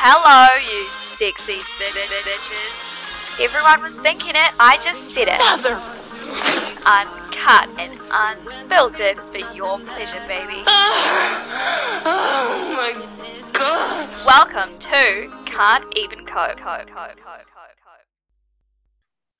[0.00, 3.42] Hello, you sexy bi- bi- bi- bitches.
[3.42, 5.38] Everyone was thinking it, I just said it.
[5.38, 5.74] Mother.
[6.86, 10.62] Uncut and unfiltered for your pleasure, baby.
[12.10, 12.94] Oh my
[13.52, 14.08] god.
[14.24, 16.56] Welcome to Can't Even Cope.
[16.58, 18.06] Cope, cope, cope, cope, cope.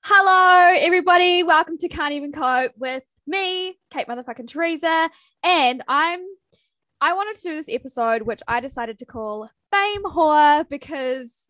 [0.03, 1.41] Hello, everybody.
[1.41, 5.09] Welcome to Can't Even Cope with me, Kate motherfucking Teresa.
[5.41, 6.19] And I'm
[6.99, 11.47] I wanted to do this episode, which I decided to call Fame Whore because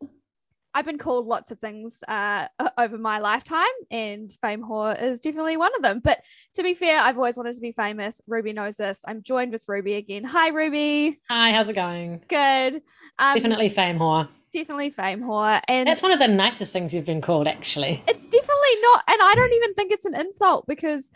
[0.74, 2.48] I've been called lots of things uh,
[2.78, 6.00] over my lifetime, and Fame Whore is definitely one of them.
[6.04, 6.20] But
[6.56, 8.22] to be fair, I've always wanted to be famous.
[8.28, 9.00] Ruby knows this.
[9.08, 10.24] I'm joined with Ruby again.
[10.26, 11.20] Hi, Ruby.
[11.30, 12.24] Hi, how's it going?
[12.28, 12.82] Good.
[13.18, 14.28] Um, Definitely fame whore.
[14.54, 15.60] definitely Fame Whore.
[15.68, 18.04] And That's one of the nicest things you've been called, actually.
[18.08, 21.12] it's definitely not and i don't even think it's an insult because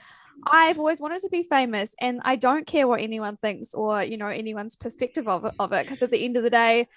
[0.46, 4.18] i've always wanted to be famous and i don't care what anyone thinks or you
[4.18, 6.88] know anyone's perspective of it of it because at the end of the day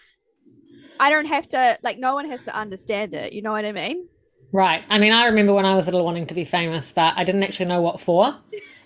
[0.99, 3.73] i don't have to like no one has to understand it you know what i
[3.73, 4.09] mean
[4.53, 4.85] Right.
[4.89, 7.43] I mean, I remember when I was little wanting to be famous, but I didn't
[7.43, 8.39] actually know what for.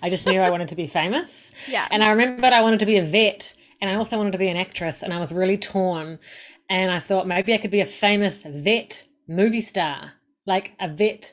[0.02, 1.52] I just knew I wanted to be famous.
[1.66, 4.38] yeah And I remembered I wanted to be a vet and I also wanted to
[4.38, 6.18] be an actress, and I was really torn.
[6.68, 10.12] And I thought maybe I could be a famous vet movie star,
[10.44, 11.32] like a vet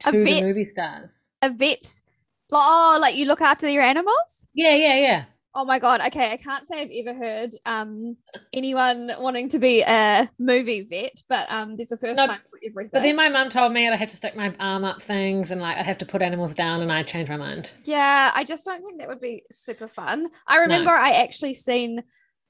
[0.00, 0.46] to A the vet?
[0.46, 1.32] movie stars.
[1.42, 2.00] a vet
[2.50, 5.24] like oh like you look after your animals Yeah, yeah, yeah.
[5.54, 8.16] oh my god okay i can't say i've ever heard um
[8.52, 12.58] anyone wanting to be a movie vet but um there's a first No, time for
[12.66, 15.50] everything But then my mum told me I'd have to stick my arm up things
[15.50, 17.70] and like I'd have to put animals down, and I changed my mind.
[17.84, 20.28] Yeah, I just don't think that would be super fun.
[20.46, 22.02] I remember I actually seen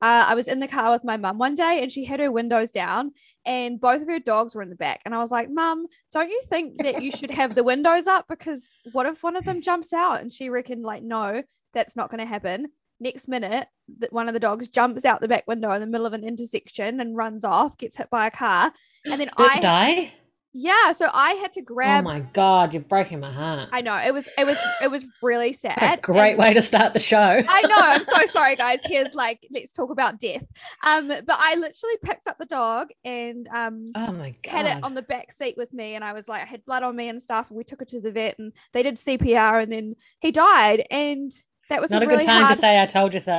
[0.03, 2.31] uh, I was in the car with my mum one day and she had her
[2.31, 3.13] windows down
[3.47, 5.01] and both of her dogs were in the back.
[5.05, 8.27] And I was like, Mum, don't you think that you should have the windows up?
[8.29, 10.21] Because what if one of them jumps out?
[10.21, 12.69] And she reckoned, like, no, that's not going to happen.
[13.01, 13.67] Next minute,
[13.99, 16.25] that one of the dogs jumps out the back window in the middle of an
[16.25, 18.73] intersection and runs off, gets hit by a car.
[19.05, 20.13] And then Did I, die?
[20.57, 22.05] Yeah, so I had to grab.
[22.05, 23.71] Oh my god, you're breaking my heart.
[23.73, 26.01] I know it was it was it was really sad.
[26.01, 27.43] Great and- way to start the show.
[27.49, 27.77] I know.
[27.77, 28.81] I'm so sorry, guys.
[28.85, 30.45] Here's like, let's talk about death.
[30.85, 34.51] Um, but I literally picked up the dog and um oh my god.
[34.51, 36.85] had it on the back seat with me, and I was like, I had blood
[36.85, 39.61] on me and stuff, and we took it to the vet, and they did CPR,
[39.61, 41.33] and then he died, and
[41.71, 42.55] that was Not a really good time hard.
[42.57, 43.33] to say I told you so.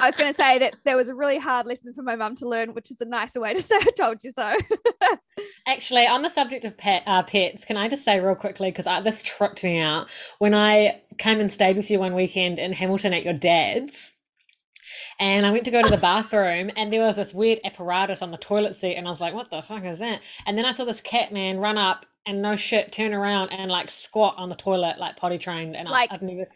[0.00, 2.34] I was going to say that there was a really hard lesson for my mum
[2.36, 4.54] to learn, which is a nicer way to say I told you so.
[5.66, 8.86] Actually, on the subject of pet uh, pets, can I just say real quickly because
[9.04, 10.08] this tripped me out
[10.38, 14.14] when I came and stayed with you one weekend in Hamilton at your dad's.
[15.20, 18.30] And I went to go to the bathroom, and there was this weird apparatus on
[18.30, 20.72] the toilet seat, and I was like, "What the fuck is that?" And then I
[20.72, 24.48] saw this cat man run up and no shit, turn around and like squat on
[24.48, 25.76] the toilet, like potty trained.
[25.76, 26.46] And Like- I, I've never,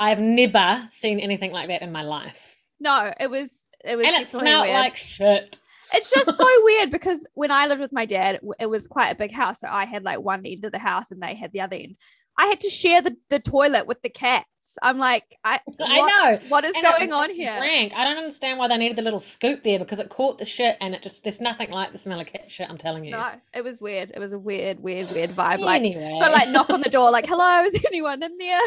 [0.00, 2.56] I've never seen anything like that in my life.
[2.80, 4.74] no, it was it was And it smelled weird.
[4.74, 5.58] like shit.
[5.94, 9.14] it's just so weird because when I lived with my dad, it was quite a
[9.14, 9.60] big house.
[9.60, 11.96] So I had like one end of the house and they had the other end.
[12.40, 14.78] I had to share the, the toilet with the cats.
[14.82, 16.38] I'm like, I, I know.
[16.48, 17.52] What is And going on here?
[17.60, 17.92] rank.
[17.94, 20.78] I don't understand why they needed the little scoop there because it caught the shit
[20.80, 22.70] and it just there's nothing like the smell of cat shit.
[22.70, 23.10] I'm telling you.
[23.10, 24.12] No, it was weird.
[24.14, 25.58] It was a weird, weird, weird vibe.
[25.58, 28.60] Like, anyway, got like knock on the door, like, hello, is anyone in there?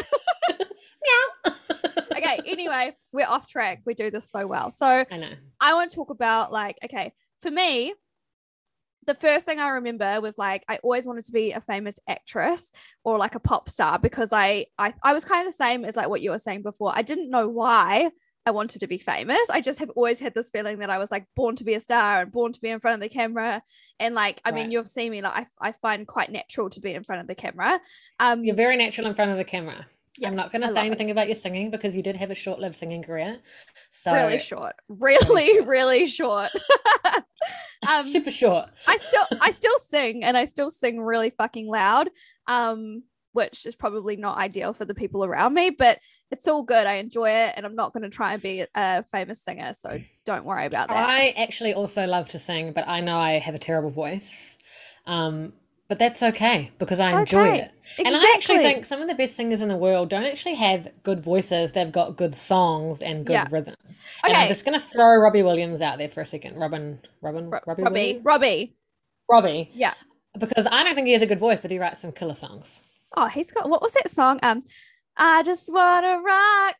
[1.04, 1.54] meow.
[2.16, 3.82] okay, anyway, we're off track.
[3.84, 4.70] We do this so well.
[4.70, 5.32] So I know.
[5.60, 7.12] I want to talk about like, okay,
[7.42, 7.94] for me,
[9.06, 12.72] the first thing I remember was like I always wanted to be a famous actress
[13.04, 15.96] or like a pop star because I I, I was kind of the same as
[15.96, 16.92] like what you were saying before.
[16.94, 18.10] I didn't know why
[18.46, 19.48] I wanted to be famous.
[19.50, 21.80] I just have always had this feeling that I was like born to be a
[21.80, 23.62] star and born to be in front of the camera.
[23.98, 26.92] And like, I mean, you've seen me like I, I find quite natural to be
[26.92, 27.80] in front of the camera.
[28.20, 29.86] Um You're very natural in front of the camera.
[30.22, 30.86] I'm not going to say it.
[30.86, 33.38] anything about your singing because you did have a short-lived singing career.
[33.90, 34.74] So really short.
[34.88, 36.50] Really, really short.
[37.88, 38.68] um super short.
[38.86, 42.10] I still I still sing and I still sing really fucking loud.
[42.46, 45.98] Um which is probably not ideal for the people around me, but
[46.30, 46.86] it's all good.
[46.86, 49.98] I enjoy it and I'm not going to try and be a famous singer, so
[50.24, 51.08] don't worry about that.
[51.08, 54.56] I actually also love to sing, but I know I have a terrible voice.
[55.06, 55.52] Um,
[55.94, 57.70] but that's okay because I enjoy Okay, it.
[58.04, 60.90] And I actually think some of the best singers in the world don't actually have
[61.04, 61.70] good voices.
[61.70, 63.46] They've got good songs and good Yeah.
[63.48, 63.76] rhythm.
[64.24, 66.56] And I'm just going to throw Robbie Williams out there for a second.
[66.58, 68.24] Robin, Robin, Ro- Robbie, Robbie, Williams?
[68.24, 68.76] Robbie.
[69.30, 69.70] Robbie.
[69.72, 69.94] Yeah.
[70.36, 72.82] Because I don't think he has a good voice, but he writes some killer songs.
[73.16, 74.40] Oh, he's got what was that song?
[74.42, 74.64] Um
[75.16, 76.74] I just want to rock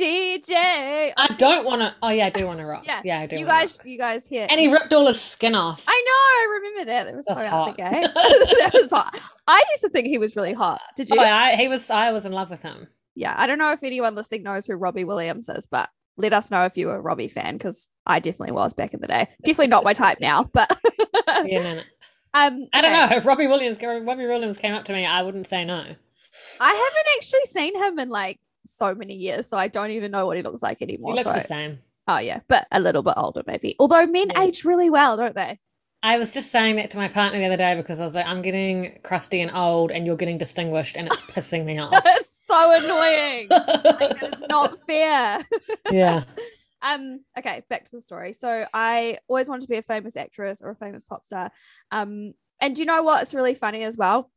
[0.00, 1.12] DJ.
[1.16, 1.94] I don't want to.
[2.02, 2.84] Oh yeah, I do want to rock.
[2.86, 3.36] Yeah, yeah, I do.
[3.36, 3.86] you guys rock.
[3.86, 5.84] you guys hear And he ripped all his skin off.
[5.86, 7.04] I know, I remember that.
[7.04, 7.76] That was That's so out hot.
[7.78, 9.20] that was hot.
[9.46, 10.80] I used to think he was really hot.
[10.96, 11.16] Did you?
[11.18, 11.90] Oh, I, he was.
[11.90, 12.88] I was in love with him.
[13.14, 16.50] yeah, I don't know if anyone listening knows who Robbie Williams is, but let us
[16.50, 19.26] know if you were a Robbie fan because I definitely was back in the day.
[19.44, 20.78] Definitely not my type now, but
[21.44, 21.80] Yeah, no, no.
[22.34, 23.10] um, I don't okay.
[23.10, 25.82] know if Robbie Williams, Robbie Williams came up to me, I wouldn't say no.
[26.60, 30.26] I haven't actually seen him in like so many years, so I don't even know
[30.26, 31.14] what he looks like He anymore.
[31.14, 31.78] looks so, the same.
[32.08, 33.76] oh yeah, but a little bit older maybe.
[33.78, 34.42] Although men Yeah.
[34.42, 35.58] age really well, don't they?
[36.02, 38.24] I was just saying that to my partner the other day because I was like,
[38.26, 41.92] I'm getting crusty and old, and you're getting distinguished, and it's pissing me off.
[41.92, 43.48] It's so annoying.
[43.50, 45.40] like, that is not fair.
[45.90, 46.24] yeah.
[46.80, 48.32] Um, okay, back to the story.
[48.32, 51.52] So I always wanted to be a famous actress or a famous pop star.
[51.90, 54.30] Um, and do you know what's really funny as well?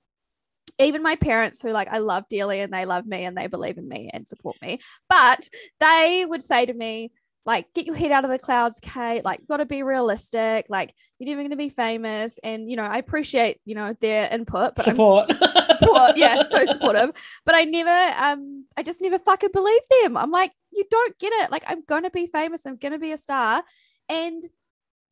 [0.80, 3.78] Even my parents, who like I love dearly and they love me and they believe
[3.78, 4.80] in me and support me,
[5.10, 5.48] but
[5.80, 7.12] they would say to me,
[7.46, 9.24] like, get your head out of the clouds, Kate.
[9.26, 10.66] Like, got to be realistic.
[10.70, 12.40] Like, you're never going to be famous.
[12.42, 15.30] And, you know, I appreciate, you know, their input, but Support.
[15.30, 16.18] support.
[16.18, 17.12] Yeah, so supportive.
[17.46, 20.16] But I never, um, I just never fucking believed them.
[20.16, 21.52] I'm like, you don't get it.
[21.52, 22.66] Like, I'm gonna be famous.
[22.66, 23.64] I'm gonna be a star.
[24.08, 24.44] And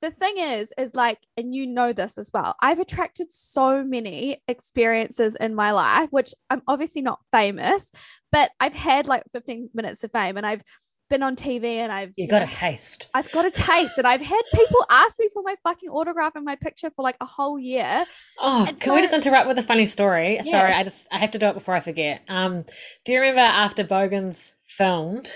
[0.02, 2.56] the thing is, is like, and you know this as well.
[2.62, 7.92] I've attracted so many experiences in my life, which I'm obviously not famous,
[8.32, 10.64] but I've had like 15 minutes of fame, and I've
[11.10, 13.08] been on TV, and I've You you got a taste.
[13.14, 16.46] I've got a taste, and I've had people ask me for my fucking autograph and
[16.46, 18.06] my picture for like a whole year.
[18.40, 20.42] Oh, And can we just interrupt with a funny story?
[20.44, 22.22] Sorry, I just I have to do it before I forget.
[22.28, 22.64] Um,
[23.06, 25.30] do you remember after Bogans filmed?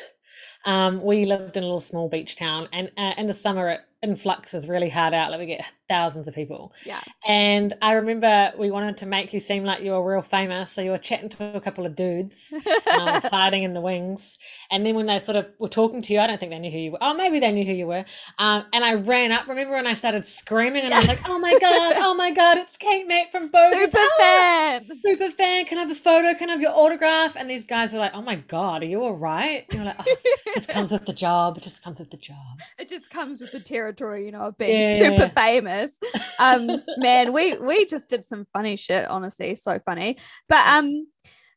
[0.65, 3.81] Um, we lived in a little small beach town, and uh, in the summer it
[4.09, 5.31] influxes really hard out.
[5.31, 6.73] Like we get thousands of people.
[6.85, 7.01] Yeah.
[7.27, 10.81] And I remember we wanted to make you seem like you were real famous, so
[10.81, 12.53] you were chatting to a couple of dudes,
[12.87, 14.37] was hiding in the wings.
[14.71, 16.71] And then when they sort of were talking to you, I don't think they knew
[16.71, 16.97] who you were.
[17.01, 18.05] Oh, maybe they knew who you were.
[18.39, 19.47] Um, and I ran up.
[19.47, 21.93] Remember when I started screaming and I was like, "Oh my god!
[21.97, 22.57] Oh my god!
[22.57, 23.81] It's Kate Matt from Bogans!
[23.81, 24.79] Super Ah!
[24.79, 24.89] fan.
[25.05, 25.65] super fan.
[25.65, 26.33] Can I have a photo?
[26.37, 27.35] Can I have your autograph?
[27.35, 29.65] And these guys were like, oh my God, are you all right?
[29.69, 31.57] And you're like, oh, it just comes with the job.
[31.57, 32.59] It just comes with the job.
[32.79, 34.97] it just comes with the territory, you know, of being Yeah.
[34.99, 35.97] super famous.
[36.39, 40.17] Um, man, we we just did some funny shit, honestly, so funny.
[40.49, 41.07] But um,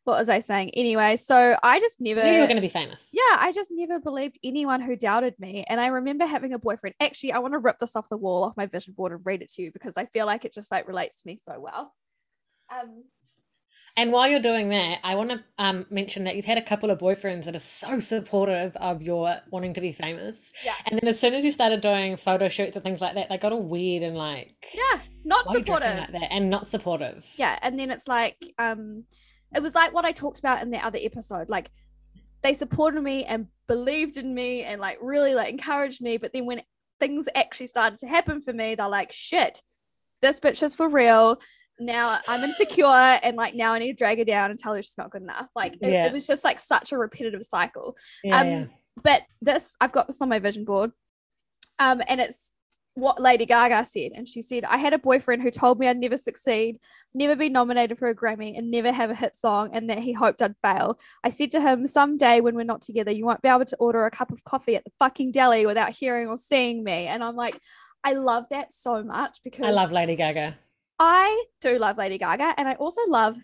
[0.04, 0.70] what was I saying?
[0.70, 2.24] Anyway, so I just never.
[2.24, 3.08] You were going to be famous.
[3.12, 5.64] yeah, I just never believed anyone who doubted me.
[5.68, 6.94] And I remember having a boyfriend.
[7.00, 9.42] Actually, I want to rip this off the wall off my vision board and read
[9.42, 11.94] it to you because I feel like it just like relates to me so well.
[12.70, 13.04] Um,
[13.98, 16.90] And while you're doing that, I want to um, mention that you've had a couple
[16.90, 20.52] of boyfriends that are so supportive of your wanting to be famous.
[20.64, 20.74] Yeah.
[20.86, 23.36] And then as soon as you started doing photo shoots and things like that, they
[23.38, 26.14] got all weird and like, yeah, not why are you dressing supportive.
[26.14, 26.32] like that?
[26.32, 27.26] And not supportive.
[27.36, 29.04] yeah and then it's like um
[29.54, 31.70] it was like what i talked about in the other episode like
[32.42, 36.46] they supported me and believed in me and like really like encouraged me but then
[36.46, 36.62] when
[37.00, 39.62] things actually started to happen for me they're like shit
[40.22, 41.38] this bitch is for real
[41.80, 44.82] now i'm insecure and like now i need to drag her down and tell her
[44.82, 46.06] she's not good enough like it, Yeah.
[46.06, 48.64] it was just like such a repetitive cycle Yeah, um yeah.
[49.02, 50.92] but this i've got this on my vision board
[51.78, 52.52] um and it's
[52.94, 55.96] what lady gaga said and she said i had a boyfriend who told me i'd
[55.98, 56.78] never succeed
[57.14, 60.12] never be nominated for a grammy and never have a hit song and that he
[60.12, 63.48] hoped i'd fail i said to him someday when we're not together you won't be
[63.48, 66.82] able to order a cup of coffee at the fucking deli without hearing or seeing
[66.82, 67.56] me and i'm like
[68.02, 70.56] i love that so much because I love Lady Gaga.
[70.98, 73.36] I do love Lady Gaga, and I also love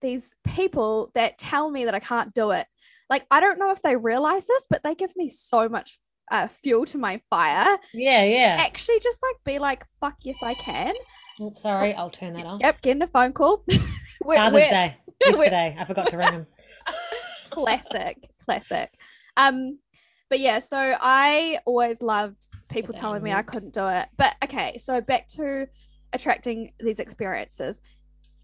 [0.00, 2.66] these people that tell me that I can't do it.
[3.10, 5.98] Like, I don't know if they realize this, but they give me so much
[6.30, 7.78] uh, fuel to my fire.
[7.92, 8.56] Yeah, yeah.
[8.60, 10.94] Actually, just like be like, fuck, yes, I can.
[11.40, 12.60] Oh, sorry, I'll turn that off.
[12.60, 13.64] Yep, getting a phone call.
[14.24, 14.96] We're- Father's we're- Day.
[15.24, 15.76] Yesterday.
[15.78, 16.46] I forgot to ring him.
[17.50, 18.92] classic, classic.
[19.36, 19.78] Um,
[20.30, 24.08] but yeah, so I always loved people telling me I couldn't do it.
[24.16, 25.66] But okay, so back to
[26.12, 27.80] attracting these experiences.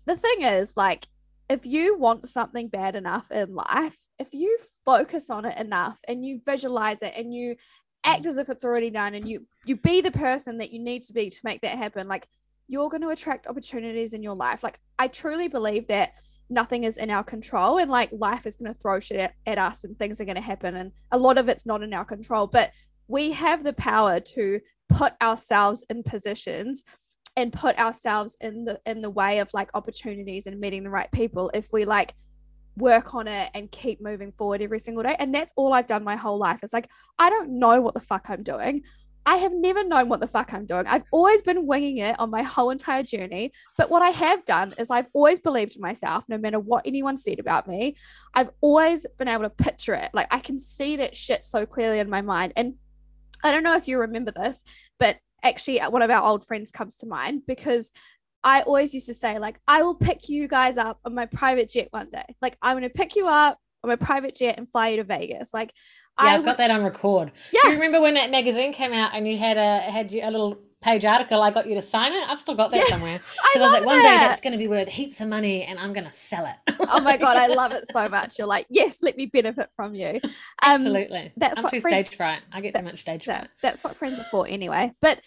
[0.06, 1.06] The thing is, like,
[1.48, 6.24] if you want something bad enough in life, if you focus on it enough and
[6.24, 7.56] you visualize it and you
[8.04, 11.02] act as if it's already done and you you be the person that you need
[11.02, 12.26] to be to make that happen, like
[12.66, 14.62] you're going to attract opportunities in your life.
[14.62, 16.12] Like I truly believe that
[16.50, 19.58] nothing is in our control and like life is going to throw shit at, at
[19.58, 22.04] us and things are going to happen and a lot of it's not in our
[22.04, 22.70] control but
[23.08, 26.84] we have the power to put ourselves in positions
[27.36, 31.10] and put ourselves in the in the way of like opportunities and meeting the right
[31.12, 32.14] people if we like
[32.76, 36.02] work on it and keep moving forward every single day and that's all I've done
[36.02, 38.82] my whole life it's like I don't know what the fuck I'm doing
[39.26, 40.86] I have never known what the fuck I'm doing.
[40.86, 43.52] I've always been winging it on my whole entire journey.
[43.78, 47.16] But what I have done is I've always believed in myself, no matter what anyone
[47.16, 47.96] said about me.
[48.34, 50.10] I've always been able to picture it.
[50.12, 52.52] Like I can see that shit so clearly in my mind.
[52.54, 52.74] And
[53.42, 54.62] I don't know if you remember this,
[54.98, 57.92] but actually, uh, one of our old friends comes to mind because
[58.42, 61.70] I always used to say, like, I will pick you guys up on my private
[61.70, 62.34] jet one day.
[62.42, 65.04] Like, I'm going to pick you up on my private jet and fly you to
[65.04, 65.52] Vegas.
[65.54, 65.72] Like
[66.18, 67.32] Yeah, I I've would, got that on record.
[67.62, 70.22] Do yeah, you remember when that magazine came out and you had a had you
[70.24, 71.42] a little page article?
[71.42, 72.22] I got you to sign it.
[72.28, 73.20] I've still got that somewhere.
[73.44, 75.64] I Because I, was like, one day that's going to be worth heaps of money,
[75.64, 76.74] and I'm going to sell it.
[76.88, 78.38] oh my god, I love it so much.
[78.38, 80.20] You're like, yes, let me benefit from you.
[80.22, 80.30] Um,
[80.62, 81.32] Absolutely.
[81.36, 82.42] that's I'm what too friend- stage fright.
[82.52, 83.50] I get too much stage that, fright.
[83.62, 84.92] that's what friends are for anyway.
[85.00, 85.20] But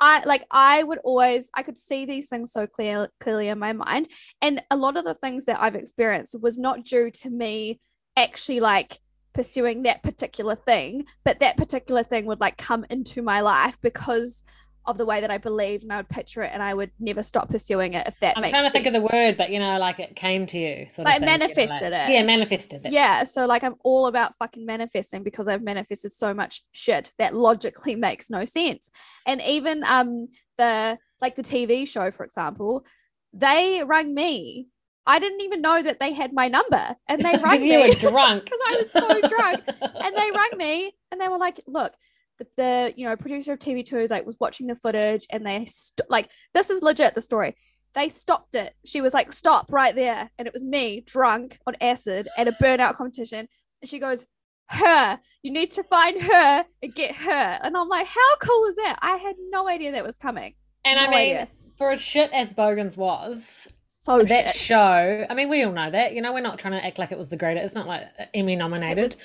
[0.00, 3.72] I like I would always I could see these things so clear clearly in my
[3.72, 4.08] mind.
[4.40, 7.80] And a lot of the things that I've experienced was not due to me
[8.16, 9.00] actually like
[9.32, 14.42] pursuing that particular thing, but that particular thing would like come into my life because
[14.88, 17.22] of the way that I believed and I would picture it and I would never
[17.22, 19.58] stop pursuing it if that I'm makes trying to think of the word, but you
[19.58, 20.86] know, like it came to you.
[20.90, 22.08] Sort Like of thing, you know, manifested it.
[22.10, 22.82] Yeah, manifested.
[22.82, 27.12] That's yeah so like i'm all about fucking manifesting because i've manifested so much shit
[27.18, 28.90] that logically makes no sense
[29.26, 32.84] and even um the like the tv show for example
[33.32, 34.68] they rang me
[35.06, 37.88] i didn't even know that they had my number and they rang Because you me
[37.88, 38.46] were drunk.
[38.50, 39.60] 'Cause I was so drunk,
[40.04, 41.92] and they rang me and they were like look
[42.38, 46.08] the, the you know producer of tv2 like was watching the footage and they st-
[46.10, 47.54] like this is legit the story.
[47.94, 48.74] They stopped it.
[48.84, 50.30] She was like stop right there.
[50.38, 53.48] And it was me drunk on acid at a burnout competition.
[53.82, 54.24] And she goes
[54.70, 57.58] her you need to find her and get her.
[57.62, 58.98] And i'm like how cool is that?
[59.00, 60.54] I had no idea that was coming.
[60.84, 61.48] And I No mean, idea.
[61.76, 63.68] for as shit as Bogans was,
[64.08, 64.56] so that shit.
[64.56, 66.14] show, I mean, we all know that.
[66.14, 67.64] You know, we're not trying to act like it was the greatest.
[67.64, 69.16] It's not like Emmy nominated.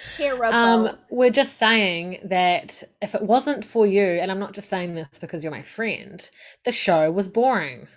[0.43, 4.95] Um, we're just saying that if it wasn't for you, and I'm not just saying
[4.95, 6.29] this because you're my friend,
[6.65, 7.87] the show was boring.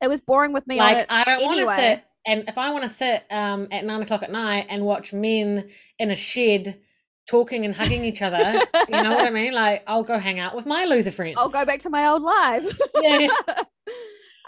[0.00, 2.70] it was boring with me on Like I don't want to sit, and if I
[2.70, 6.80] want to sit um, at nine o'clock at night and watch men in a shed
[7.26, 9.52] talking and hugging each other, you know what I mean?
[9.54, 11.36] Like I'll go hang out with my loser friends.
[11.38, 13.28] i'll go back to my old life Yeah.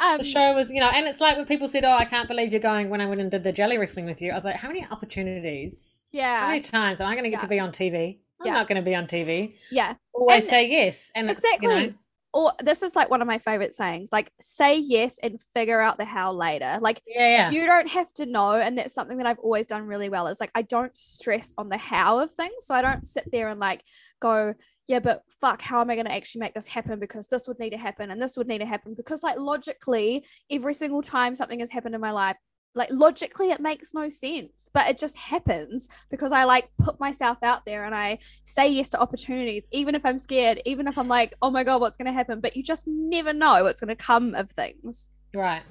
[0.01, 2.29] um The show was, you know, and it's like when people said, "Oh, I can't
[2.29, 4.45] believe you're going." When I went and did the jelly wrestling with you, I was
[4.45, 6.05] like, "How many opportunities?
[6.13, 8.19] Yeah, how many times am I going to get to be on TV?
[8.41, 8.53] I'm Yeah.
[8.53, 9.55] not going to be on TV.
[9.71, 11.95] yeah Always And- say yes." And it's, exactly you know,
[12.37, 15.97] or this is like one of my favorite sayings like say yes and figure out
[15.97, 16.79] the how later.
[16.83, 17.51] Like yeah, yeah.
[17.51, 20.39] you don't have to know and that's something that i've always done really well is
[20.39, 22.67] like i don't stress on the how of things.
[22.67, 23.83] So i don't sit there and like
[24.21, 24.53] go
[24.87, 27.01] yeah but fuck how am i going to actually make this happen?
[27.01, 28.95] Because this would need to happen and this would need to happen.
[28.95, 32.37] Because like logically every single time something has happened in my life
[32.77, 37.39] like logically it makes no sense but it just happens because i like put myself
[37.43, 41.09] out there and i say yes to opportunities even if i'm scared even if i'm
[41.09, 43.89] like oh my god what's going to happen but you just never know what's going
[43.89, 45.63] to come of things Right.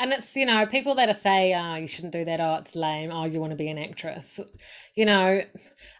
[0.00, 2.40] And it's, you know, people that are say, oh, you shouldn't do that.
[2.40, 3.10] Oh, it's lame.
[3.10, 4.38] Oh, you want to be an actress.
[4.94, 5.42] You know,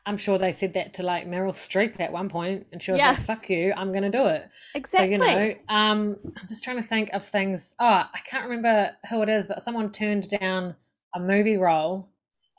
[0.06, 2.98] I'm sure they said that to like Meryl Streep at one point, and she was
[3.00, 3.10] Yeah.
[3.10, 4.48] like, fuck you, I'm going to do it.
[4.74, 7.74] exactly So, you know, um, I'm just trying to think of things.
[7.80, 10.74] Oh, I can't remember who it is, but someone turned down
[11.14, 12.10] a movie role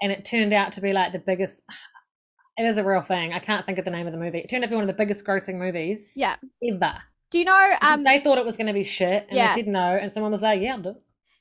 [0.01, 1.63] and it turned out to be like the biggest.
[2.57, 3.31] It is a real thing.
[3.31, 4.39] I can't think of the name of the movie.
[4.39, 6.95] It turned out to be one of the biggest grossing movies yeah ever.
[7.31, 9.53] Do you know um they thought it was going to be shit and yeah.
[9.55, 10.95] they said no, and someone was like, yeah, I'll do it.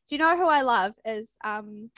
[0.09, 1.91] Do you know who I love is um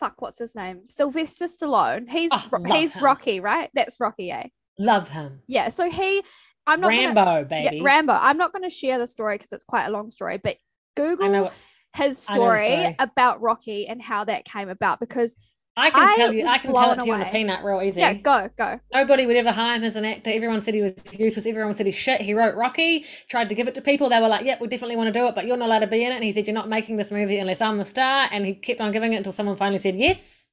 [0.00, 0.82] fuck what's his name?
[0.88, 2.08] Sylvester Stallone.
[2.08, 3.04] He's Oh, he's him.
[3.04, 3.70] Rocky, right?
[3.74, 4.48] That's Rocky, eh?
[4.78, 5.40] Love him.
[5.46, 6.22] Yeah, so he
[6.66, 7.76] I'm not Rambo, gonna baby.
[7.76, 8.12] yeah, Rambo.
[8.12, 10.56] I'm not gonna share the story because it's quite a long story, but
[10.96, 11.50] Google
[11.94, 12.96] his I know the story, story.
[12.98, 15.36] about Rocky and how that came about because
[15.76, 16.46] I can I tell you.
[16.46, 18.00] I can tell it to you on the peanut real easy.
[18.00, 18.78] yeah, go, go.
[18.92, 20.30] Nobody would ever hire him as an actor.
[20.30, 21.46] Everyone said he was useless.
[21.46, 22.20] Everyone said he's shit.
[22.20, 24.08] He wrote Rocky, tried to give it to people.
[24.08, 25.88] They were like, "Yep, we definitely want to do it, but you're not allowed to
[25.88, 28.28] be in it." And he said, "You're not making this movie unless I'm the star."
[28.30, 30.48] And he kept on giving it until someone finally said yes.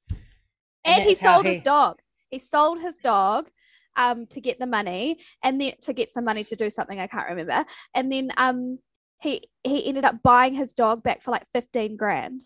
[0.84, 1.98] And, he that's how sold his dog.
[2.28, 3.48] He sold his dog
[3.96, 7.06] um to get the money and then to get some money to do something I
[7.06, 7.64] can't remember.
[7.94, 8.78] And then um
[9.20, 12.42] he he ended up buying his dog back for like 15 grand.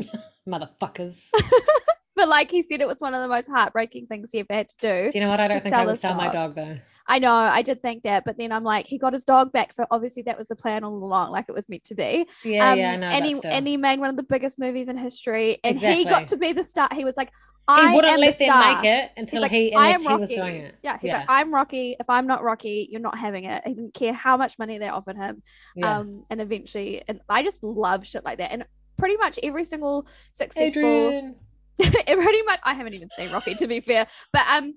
[0.48, 1.30] Motherfuckers.
[2.16, 4.68] But like he said, it was one of the most heartbreaking things he ever had
[4.70, 5.12] to do.
[5.12, 5.38] Do you know what?
[5.38, 6.54] I don't think I would sell my dog.
[6.54, 6.78] dog though.
[7.08, 9.72] I know, I did think that, but then I'm like, he got his dog back,
[9.72, 12.26] so obviously that was the plan all along, like it was meant to be.
[12.42, 13.06] Yeah, um, yeah, I know.
[13.06, 13.52] and he still.
[13.52, 16.52] and he made one of the biggest movies in history, and he got to be
[16.52, 16.88] the star.
[16.92, 17.32] He was like, he
[17.68, 20.08] I wouldn't am let the them make it until like, he I unless am he
[20.08, 20.34] was Rocky.
[20.36, 20.74] doing it.
[20.82, 21.18] Yeah, he's yeah.
[21.18, 21.96] like, I'm Rocky.
[22.00, 23.62] If I'm not Rocky, you're not having it.
[23.64, 25.42] He didn't care how much money they offered him.
[25.76, 25.98] yeah.
[25.98, 28.50] Um, and eventually, and I just love shit like that.
[28.52, 31.36] And pretty much every single successful, Adrian.
[32.06, 34.74] pretty much, I haven't even seen Rocky to be fair, but um,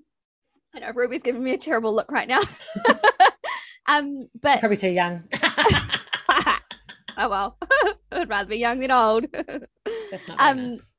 [0.74, 2.40] I know Ruby's giving me a terrible look right now.
[3.86, 5.24] um, but Probably too young.
[5.42, 6.58] oh
[7.16, 7.56] well,
[8.12, 9.26] I'd rather be young than old.
[10.10, 10.92] That's not um, nice.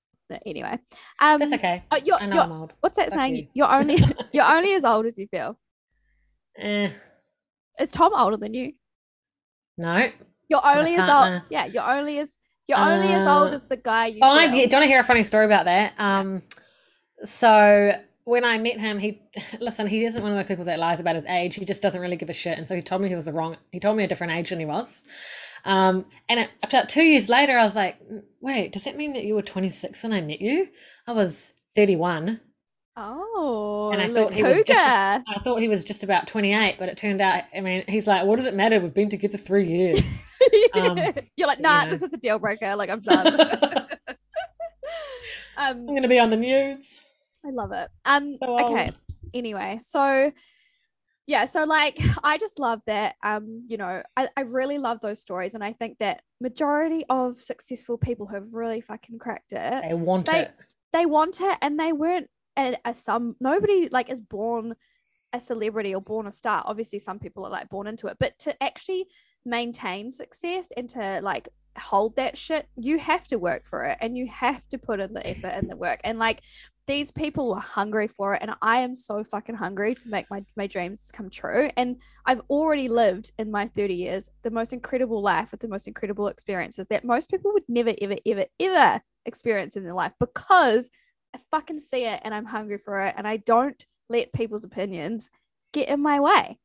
[0.46, 0.80] anyway,
[1.20, 1.84] um, That's okay.
[1.92, 2.74] oh, you're, I know you're, I'm old.
[2.82, 3.36] what's that Fuck saying?
[3.36, 3.48] you.
[3.54, 4.04] You're only
[4.34, 5.58] you're only as old as you feel.
[6.58, 6.90] Eh,
[7.80, 8.74] Is Tom older than you?
[9.78, 10.10] no.
[10.50, 11.44] You're only as old.
[11.50, 12.38] Yeah, you're only as
[12.68, 14.20] you're only as old Uh, as the guy you.
[14.20, 14.60] Five feel.
[14.60, 14.70] years.
[14.70, 15.94] Do you want to hear a funny story about that?
[15.98, 16.42] Um,
[17.26, 19.22] so when I met him, he
[19.60, 21.56] listen, he isn't one of those people that lies about his age.
[21.56, 22.58] He just doesn't really give a shit.
[22.58, 23.58] And so he told me he was the wrong.
[23.72, 25.04] He told me a different age than he was.
[25.64, 27.98] Um, and it, about two years later, I was like,
[28.42, 30.70] wait, does that mean that you were 26 when I met you?
[31.06, 32.40] I was 31.
[32.98, 36.90] Oh, And I thought he was just I thought he was just about 28, but
[36.90, 38.80] it turned out, I mean, he's like, what does it matter?
[38.80, 40.26] We've been together three years.
[40.74, 40.98] Um,
[41.36, 41.90] You're like, you nah, know.
[41.92, 42.76] this is a deal breaker.
[42.76, 43.28] Like, I'm done.
[43.40, 44.08] um,
[45.58, 47.00] I'm going to be on the news.
[47.46, 47.90] I love it.
[48.06, 48.92] Um, So okay.
[49.34, 50.32] Anyway, so
[51.28, 53.16] yeah, so like I just love that.
[53.24, 57.42] Um, you know, I, I really love those stories, and I think that majority of
[57.42, 60.52] successful people who have really fucking cracked it, They want They- it.
[60.94, 64.76] they want it, and they weren't a, a some nobody like is born
[65.32, 66.62] a celebrity or born a star.
[66.66, 69.08] Obviously, some people are like born into it, but to actually
[69.46, 74.18] maintain success and to like hold that shit, you have to work for it, and
[74.18, 76.42] you have to put in the effort and the work, and like
[76.88, 80.44] these people were hungry for it and i am so fucking hungry to make my,
[80.56, 81.70] my dreams come true.
[81.78, 85.88] And i've already lived in my 30 years the most incredible life with the most
[85.88, 90.90] incredible experiences that most people would never ever ever ever experience in their life because
[91.34, 95.30] i fucking see it and i'm hungry for it and i don't let people's opinions
[95.72, 96.60] get in my way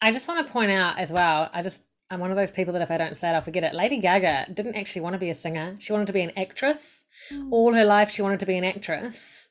[0.00, 2.72] I just want to point out as well, I just, I'm one of those people
[2.74, 3.74] that if I don't say it, I'll forget it.
[3.74, 5.74] Lady Gaga didn't actually want to be a singer.
[5.78, 7.04] She wanted to be an actress.
[7.50, 9.48] All her life, she wanted to be an actress.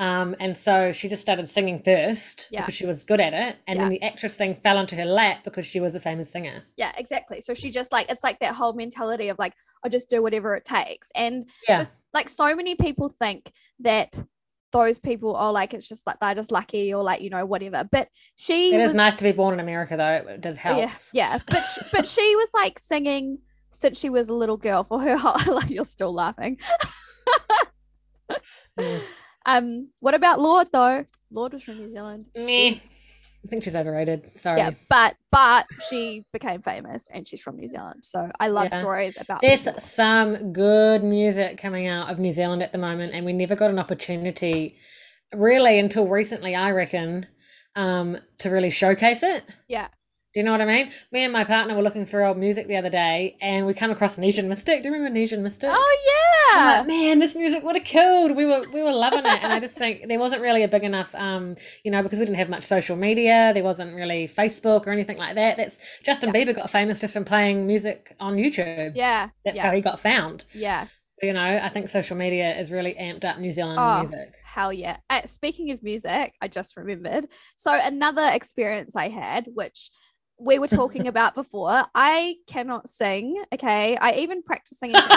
[0.00, 2.60] Um, and so she just started singing first Yeah.
[2.62, 3.56] because she was good at it.
[3.68, 6.64] And then the actress thing fell into her lap because she was a famous singer.
[6.76, 9.54] yeah exactly so she just like it's like that whole mentality of like
[9.84, 11.78] i'll just do whatever it takes and Yeah.
[11.78, 14.16] just like so many people think that
[14.74, 17.88] those people are like it's just like they're just lucky or like you know whatever
[17.90, 20.32] but she It is was, nice to be born in America, though.
[20.34, 20.78] It does help.
[20.78, 23.38] yeah yeah but sh- but she was like singing
[23.70, 26.58] since she was a little girl for her whole like you're still laughing
[28.78, 29.02] Mm.
[29.46, 32.78] um what about Lorde though Lorde was from new zealand Meh.
[33.44, 34.30] I think she's overrated.
[34.36, 34.58] Sorry.
[34.60, 38.78] yeah but but she became famous and she's from new zealand so i love Yeah.
[38.80, 43.24] stories about There's some good music coming out of New Zealand at the moment, and
[43.26, 44.78] we never got an opportunity,
[45.34, 47.26] really, until recently, I reckon,
[47.76, 49.44] um, to really showcase it.
[49.68, 49.88] Yeah.
[50.34, 50.90] Do you know what I mean?
[51.12, 53.92] Me and my partner were looking through old music the other day, and we come
[53.92, 54.82] across Nesian Mystik.
[54.82, 55.70] Do you remember Nesian Mystik?
[55.72, 58.36] oh yeah like, man, this music would have killed.
[58.36, 60.82] We were we were loving it, and I just think there wasn't really a big
[60.84, 63.52] enough, um, you know, because we didn't have much social media.
[63.54, 65.56] There wasn't really Facebook or anything like that.
[65.56, 68.92] That's Justin Bieber got famous just from playing music on YouTube.
[68.96, 70.44] yeah That's yeah how he got found.
[70.52, 70.86] yeah
[71.22, 74.00] You know, I think social media is really amped up New Zealand Oh.
[74.00, 74.34] music.
[74.44, 74.98] Hell yeah.
[75.10, 77.26] Uh, speaking of music, I just remembered.
[77.56, 79.90] So, another experience I had, which
[80.38, 83.42] we were talking about before, I cannot sing.
[83.52, 83.96] Okay.
[83.96, 84.96] I even practice singing.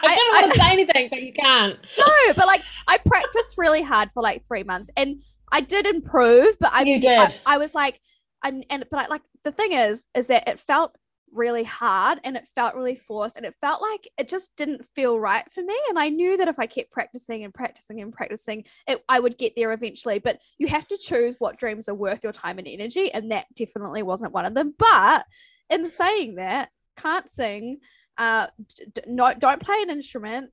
[0.00, 1.76] Like, I don't I- want to say anything, but you can't.
[1.98, 6.56] no, but like I practiced really hard for like three months and I did improve,
[6.60, 7.40] but I, You I, did.
[7.44, 8.00] I was like,
[8.42, 10.94] I'm, and, but I like the thing is, is that it felt
[11.32, 15.18] really hard and it felt really forced and it felt like it just didn't feel
[15.18, 15.76] right for me.
[15.88, 19.38] And I knew that if I kept practicing and practicing and practicing it I would
[19.38, 20.18] get there eventually.
[20.18, 23.46] But you have to choose what dreams are worth your time and energy and that
[23.54, 24.74] definitely wasn't one of them.
[24.78, 25.24] But
[25.70, 27.78] in saying that can't sing
[28.16, 28.48] uh
[28.94, 30.50] d- no don't play an instrument.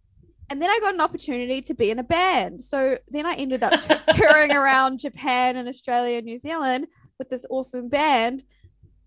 [0.50, 2.64] And then I got an opportunity to be in a band.
[2.64, 6.86] So then I ended up t- touring around Japan and Australia and New Zealand
[7.18, 8.44] with this awesome band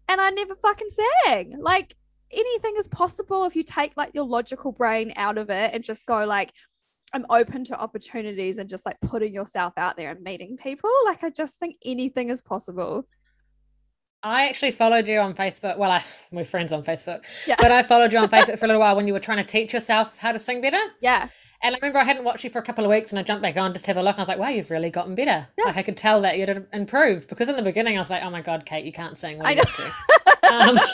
[0.08, 0.88] and I never fucking
[1.26, 1.56] sang.
[1.60, 1.94] Like
[2.32, 6.06] anything is possible if you take like your logical brain out of it and just
[6.06, 6.52] go like
[7.12, 10.90] I'm open to opportunities and just like putting yourself out there and meeting people.
[11.06, 13.06] Like I just think anything is possible.
[14.22, 15.78] I actually followed you on Facebook.
[15.78, 17.54] Well, I we're friends on Facebook, Yeah.
[17.58, 19.44] but I followed you on Facebook for a little while when you were trying to
[19.44, 20.80] teach yourself how to sing better.
[21.00, 21.28] Yeah.
[21.62, 23.42] And I remember I hadn't watched you for a couple of weeks, and I jumped
[23.42, 24.16] back on just to have a look.
[24.16, 25.64] I was like, "Wow, you've really gotten better." Yeah.
[25.66, 28.30] Like I could tell that you'd improved because in the beginning I was like, "Oh
[28.30, 30.52] my god, Kate, you can't sing." What I you up?
[30.52, 30.78] Um,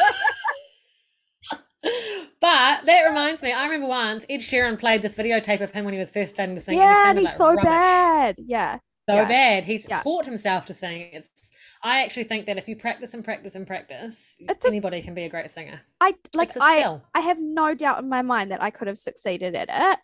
[2.40, 5.94] but that reminds me, I remember once Ed Sheeran played this videotape of him when
[5.94, 6.78] he was first starting to sing.
[6.78, 7.64] yeah, he and he's like so rubbish.
[7.64, 8.36] bad.
[8.38, 8.78] Yeah.
[9.08, 9.28] so Yeah.
[9.28, 9.64] bad.
[9.64, 10.02] He's Yeah.
[10.02, 11.10] taught himself to sing.
[11.12, 11.50] It's.
[11.82, 15.24] I actually think that if you practice and practice and practice, It's anybody can be
[15.24, 15.82] a great singer.
[16.00, 17.00] I like a I.
[17.14, 19.98] I have no doubt in my mind that I could have succeeded at it.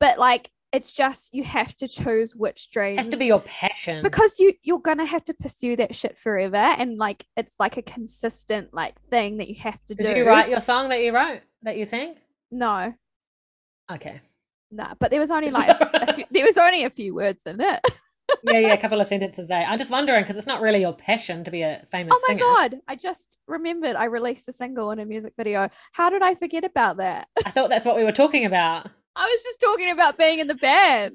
[0.00, 3.40] But like it's just you have to choose which dreams It has to be your
[3.40, 4.02] passion.
[4.02, 7.82] because you you're gonna have to pursue that shit forever and like it's like a
[7.82, 10.02] consistent like thing that you have to do.
[10.02, 12.16] Did you write your song that you wrote that you sang?
[12.50, 12.94] No,
[13.90, 14.20] Okay.
[14.70, 17.46] no, but there was only like a, a few, there was only a few words
[17.46, 17.80] in it.
[18.42, 19.64] yeah, yeah, a couple of sentences there.
[19.66, 22.34] I'm just wondering because it's not really your passion to be a famous Oh my
[22.34, 22.44] singer.
[22.44, 22.80] god!
[22.88, 25.70] I just remembered I released a single and a music video.
[25.92, 27.28] How did I forget about that?
[27.44, 28.90] I thought that's what we were talking about.
[29.16, 31.14] I was just talking about being in the band.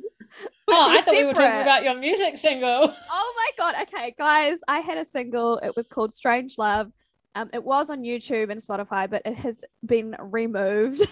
[0.68, 2.94] Oh, I thought we were talking about your music single.
[3.12, 3.82] Oh my god.
[3.84, 5.58] Okay, guys, I had a single.
[5.58, 6.92] It was called Strange Love.
[7.36, 11.02] Um, it was on YouTube and Spotify, but it has been removed.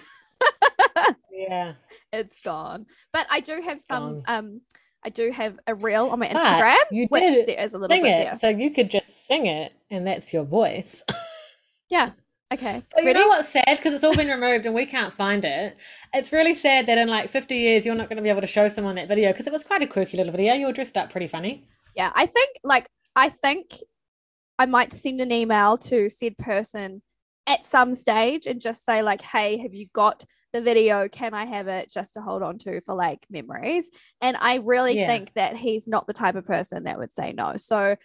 [1.32, 1.72] Yeah.
[2.12, 2.84] it's gone.
[3.12, 4.60] But I do have some um
[5.02, 8.02] I do have a reel on my Instagram, you which there is a little Sing
[8.02, 8.24] bit it.
[8.24, 8.38] there.
[8.40, 11.02] So you could just sing it and that's your voice.
[11.88, 12.10] Yeah.
[12.52, 12.82] Okay.
[12.94, 13.64] But you know what's sad?
[13.76, 15.76] Because it's all been removed and we can't find it.
[16.12, 18.46] It's really sad that in like 50 years you're not going to be able to
[18.46, 20.54] show someone that video because it was quite a quirky little video.
[20.54, 21.62] You were dressed up pretty funny.
[21.94, 23.66] Yeah, I think like I think
[24.58, 27.02] I might send an email to said person
[27.46, 31.08] at some stage and just say like, "Hey, have you got the video?
[31.08, 34.96] Can I have it just to hold on to for like memories?" And I really
[34.96, 35.06] Yeah.
[35.06, 37.56] think that he's not the type of person that would say no.
[37.56, 37.96] So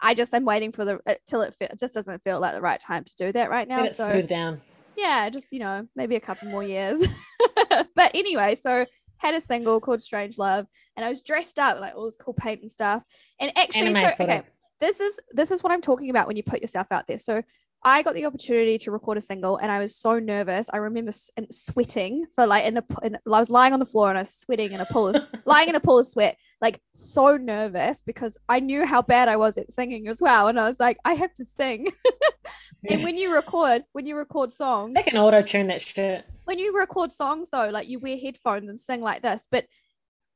[0.00, 2.54] I just am waiting for the uh, till it, fe- it just doesn't feel like
[2.54, 3.82] the right time to do that right now.
[3.82, 4.60] Let it So smooth down.
[4.96, 7.04] yeah, just you know, maybe a couple more years.
[7.94, 8.86] but anyway, so
[9.18, 12.34] had a single called Strange Love, and I was dressed up like all this cool
[12.34, 13.02] paint and stuff.
[13.38, 14.50] And actually, Anime so okay, of.
[14.80, 17.18] this is this is what I'm talking about when you put yourself out there.
[17.18, 17.42] So
[17.82, 20.68] I got the opportunity to record a single, and I was so nervous.
[20.72, 23.86] I remember s- and sweating for like in a in, I was lying on the
[23.86, 26.36] floor and I was sweating in a pool, of, lying in a pool of sweat,
[26.60, 30.60] like so nervous because I knew how bad I was at singing as well, and
[30.60, 31.90] I was like, I have to sing.
[32.90, 36.24] and when you record, when you record songs, They can auto tune that shit.
[36.44, 39.64] when you record songs though, like you wear headphones and sing like this, but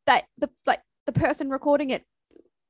[0.07, 2.05] that the like the person recording it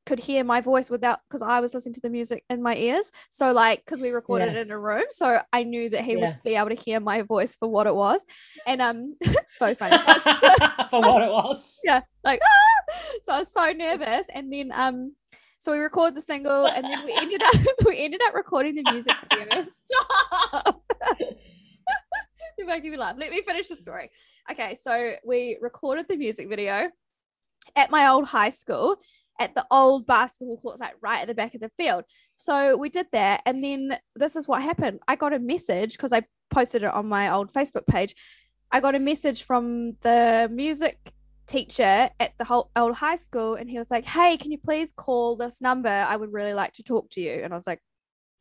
[0.06, 3.10] could hear my voice without because I was listening to the music in my ears.
[3.30, 4.58] So like because we recorded Yeah.
[4.60, 6.20] it in a room, so I knew that he Yeah.
[6.20, 8.24] would be able to hear my voice for what it was.
[8.66, 9.16] And um
[9.58, 9.96] so funny.
[9.98, 10.22] So was-
[10.90, 11.78] For what it was.
[11.84, 12.94] yeah, like ah!
[13.22, 14.26] so I was so nervous.
[14.34, 15.14] And then um
[15.58, 17.54] so we recorded the single and then we ended up
[17.86, 19.66] we ended up recording the music video.
[19.86, 20.82] Stop.
[22.58, 23.16] You're making me laugh.
[23.18, 24.10] Let me finish the story.
[24.50, 26.88] Okay, so we recorded the music video
[27.74, 28.96] at my old high school
[29.40, 32.04] at the old basketball courts, like right at the back of the field.
[32.36, 35.00] So we did that, and then this is what happened.
[35.08, 38.14] I got a message because I posted it on my old Facebook page.
[38.70, 41.12] I got a message from the music
[41.46, 44.92] teacher at the whole old high school, and he was like, "Hey, can you please
[44.96, 45.88] call this number?
[45.88, 47.80] I would really like to talk to you." And I was like,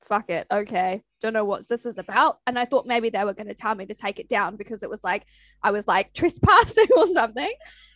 [0.03, 2.39] fuck it okay don't know what this is about.
[2.45, 4.83] And i thought maybe they were going to tell me to take it down because
[4.83, 5.25] it was like
[5.63, 7.53] i was like trespassing or something.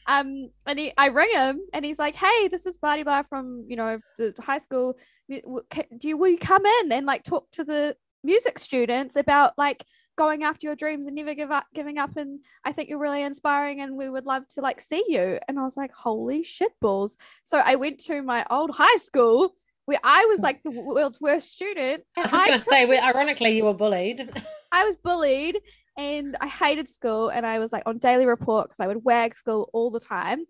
[0.07, 3.65] Um and he, i ring him and he's like hey this is blah blah from
[3.67, 4.97] you know the high school
[5.29, 5.67] do
[6.01, 9.85] you will you come in and like talk to the music students about like
[10.17, 13.21] going after your dreams and never give up giving up and i think you're really
[13.21, 15.37] inspiring and we would love to like see you.
[15.47, 17.17] And i was like holy shit balls.
[17.43, 19.53] So i went to my old high school
[19.87, 22.03] where I was like the world's worst student.
[22.17, 24.29] I was just going to say, we, ironically, you were bullied.
[24.71, 25.59] I was bullied
[25.97, 29.37] and I hated school and I was like on daily report because I would wag
[29.37, 30.41] school all the time.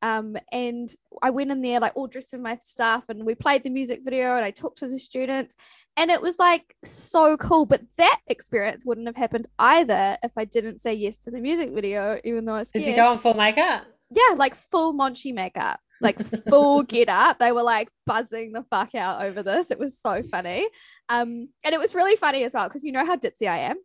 [0.00, 0.90] Um, and
[1.22, 4.00] I went in there like all dressed in my stuff and we played the music
[4.02, 5.54] video and I talked to the students
[5.98, 7.66] and it was like so cool.
[7.66, 11.70] But that experience wouldn't have happened either if I didn't say yes to the music
[11.74, 13.84] video, even though I was Did you go on full makeup?
[14.10, 17.38] yeah, like full Monchi makeup, like full get up.
[17.38, 19.70] They were like buzzing the fuck out over this.
[19.70, 20.68] It was so funny.
[21.08, 23.76] Um, and it was really funny as well because you know how ditzy I am.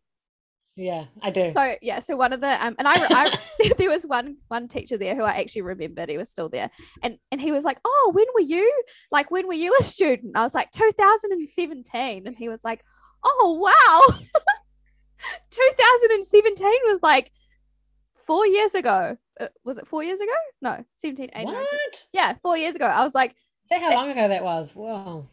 [0.78, 1.52] Yeah, I do.
[1.56, 3.38] So yeah, so one of the um, and I, I
[3.78, 6.10] there was one one teacher there who I actually remembered.
[6.10, 6.72] He was still there,
[7.04, 8.84] and and he was like, "Oh, when were you?
[9.12, 12.84] Like, when were you a student?" I was like, "2017," and he was like,
[13.24, 14.18] "Oh wow,
[15.50, 17.32] 2017 was like
[18.26, 19.18] four years ago.
[19.42, 20.32] Uh, was it four years ago?
[20.62, 21.54] No, 17, 18, 19.
[21.54, 22.06] what?
[22.14, 22.86] Yeah, four years ago.
[22.86, 23.36] I was like,
[23.70, 24.74] Say how long ago that was.
[24.76, 25.28] Whoa.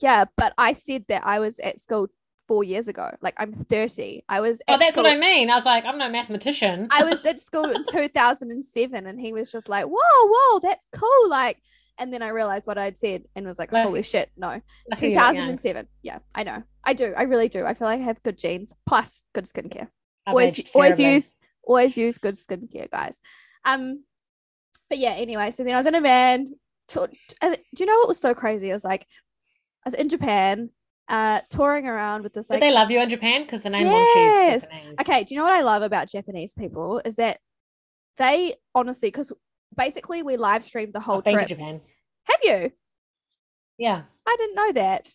[0.00, 2.08] yeah, but I said that I was at school
[2.48, 3.10] four years ago.
[3.20, 4.24] Like I'm 30.
[4.28, 5.50] I was Oh, at that's what I mean.
[5.50, 6.88] I was like, I'm no mathematician.
[6.90, 11.28] I was at school in 2007 and he was just like, whoa, whoa, that's cool.
[11.28, 11.58] Like,
[11.98, 14.60] and then I realized what I'd said and was like, Lucky- holy shit, no.
[14.90, 15.32] Lucky you were young.
[15.34, 15.88] 2007.
[16.02, 16.62] Yeah, I know.
[16.84, 17.14] I do.
[17.16, 17.64] I really do.
[17.64, 19.88] I feel like I have good genes plus good skincare.
[20.26, 23.20] I've always always use always use good skincare, guys.
[23.64, 24.04] Um,
[24.88, 25.10] but yeah.
[25.10, 26.50] Anyway, so then I was in a band.
[26.88, 27.08] To,
[27.42, 28.70] and do you know what was so crazy?
[28.70, 29.06] I was like,
[29.84, 30.70] I was in Japan,
[31.08, 33.42] uh, touring around with this Did they love you in Japan?
[33.42, 34.62] Because the name Yes.
[34.62, 34.94] Japanese.
[35.00, 37.40] Okay, do you know what I love about Japanese people is that
[38.16, 39.32] they honestly, because
[39.76, 41.48] basically we live streamed the whole I've trip.
[41.48, 41.80] Japan.
[42.24, 42.72] Have you?
[43.78, 45.10] Yeah, I didn't know that.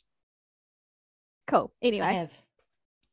[1.48, 1.74] Cool.
[1.82, 2.30] Anyway,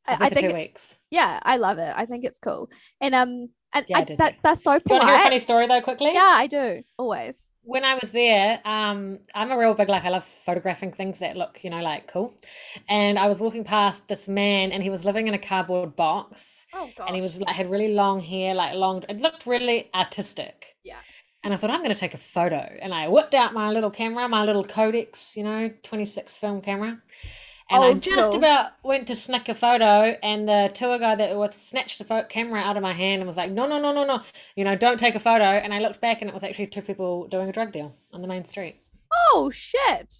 [0.09, 0.13] I.
[0.13, 0.99] I, I, was there I for think two weeks.
[1.11, 1.93] yeah, I love it.
[1.97, 4.95] I think it's cool, and um, and Yeah, I I, that that's so Do you
[4.97, 6.13] want to hear a funny story though, quickly?
[6.15, 7.51] Yeah, I do always.
[7.63, 11.37] when I was there, um, I'm a real big like I love photographing things that
[11.37, 12.35] look, you know, like cool.
[12.89, 16.67] And I was walking past this man, and he was living in a cardboard box,
[16.73, 17.09] Oh god.
[17.09, 19.05] and he was like had really long hair, like long.
[19.09, 20.77] It looked really artistic.
[20.85, 21.01] Yeah.
[21.45, 22.69] And I thought, I'm going to take a photo.
[22.81, 27.01] And I whipped out my little camera, my little Codex, you know, 26 film camera.
[27.71, 31.55] And I just about went to snick a photo, and the tour guide that was
[31.55, 34.05] snatched the pho- camera out of my hand and was like, "No, no, no, no,
[34.05, 34.23] no!
[34.57, 36.83] You know, don't take a photo." And I looked back, and it was actually two
[36.83, 38.81] people doing a drug deal on the main street.
[39.13, 40.15] Oh shit.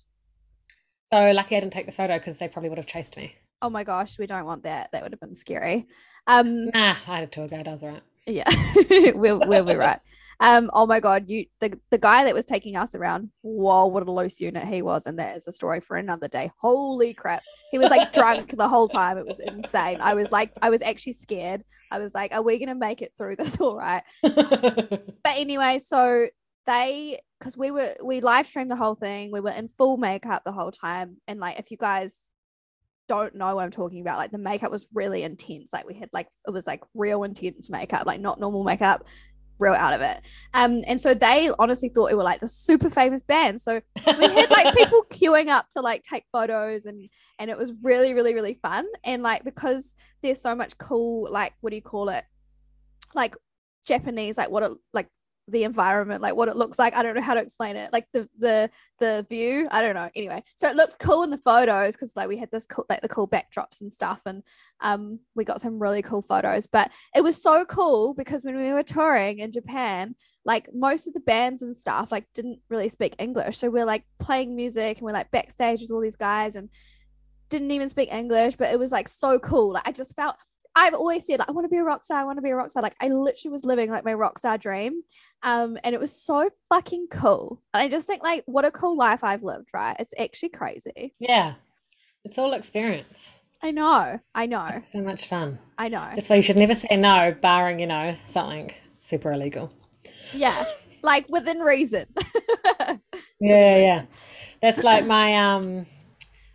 [1.13, 3.35] So lucky I didn't take the photo because they probably would have chased me.
[3.63, 4.93] Oh my gosh, we don't want that.
[4.93, 5.87] That would have been scary.
[6.27, 7.67] Um Nah, I had a tour guide.
[7.67, 8.03] I was alright.
[8.29, 8.51] Yeah.
[9.15, 10.01] we'll we'll be right.
[10.41, 14.07] Um oh my god, you the the guy that was taking us around, whoa, what
[14.07, 16.53] a loose unit he was, and that is a story for another day.
[16.61, 17.43] Holy crap.
[17.73, 19.19] He was like drunk the whole time.
[19.19, 20.01] It was insane.
[20.01, 21.65] I was like I was actually scared.
[21.91, 24.03] I was like, are we gonna make it through this all right?
[24.23, 26.29] But anyway, so
[26.67, 29.33] they because we were we live streamed the whole thing.
[29.33, 32.29] We were in full makeup the whole time, and like if you guys
[33.09, 35.71] don't know what I'm talking about, like the makeup was really intense.
[35.73, 39.05] Like we had like it was like real intense makeup, like not normal makeup,
[39.59, 40.21] real out of it.
[40.55, 43.61] Um, and so they honestly thought we were like the super famous band.
[43.61, 47.73] So we had like people queuing up to like take photos and and it was
[47.83, 51.83] really really really fun and like because there's so much cool like what do you
[51.83, 52.25] call it
[53.15, 53.35] like
[53.87, 55.09] japanese like what it like
[55.49, 56.95] the environment like what it looks like.
[56.95, 57.93] I don't know how to explain it.
[57.93, 60.11] Like the the the view i don't know.
[60.15, 63.01] Anyway so it looked cool in the photos because like we had this cool like
[63.01, 64.43] the cool backdrops and stuff and
[64.81, 66.67] um we got some really cool photos.
[66.67, 71.15] But it was so cool because when we were touring in japan like most of
[71.15, 73.59] the bands and stuff like didn't really speak english.
[73.59, 76.69] So we're like playing music and we're like backstage with all these guys and
[77.49, 79.73] didn't even speak english but it was like so cool.
[79.73, 80.37] Like i just felt
[80.75, 82.51] i've always said like i want to be a rock star i want to be
[82.51, 85.03] a rock star like i literally was living like my rock star dream
[85.43, 88.97] um and it was so fucking cool and i just think like what a cool
[88.97, 91.55] life i've lived right it's actually crazy yeah,
[92.25, 93.39] it's all experience.
[93.63, 95.59] i know i know It's so much fun.
[95.79, 99.73] i know That's why you should never say no, barring you know something super illegal.
[100.33, 100.65] yeah
[101.03, 102.07] like within reason
[103.41, 104.03] Yeah, yeah.
[104.61, 105.87] That's like my um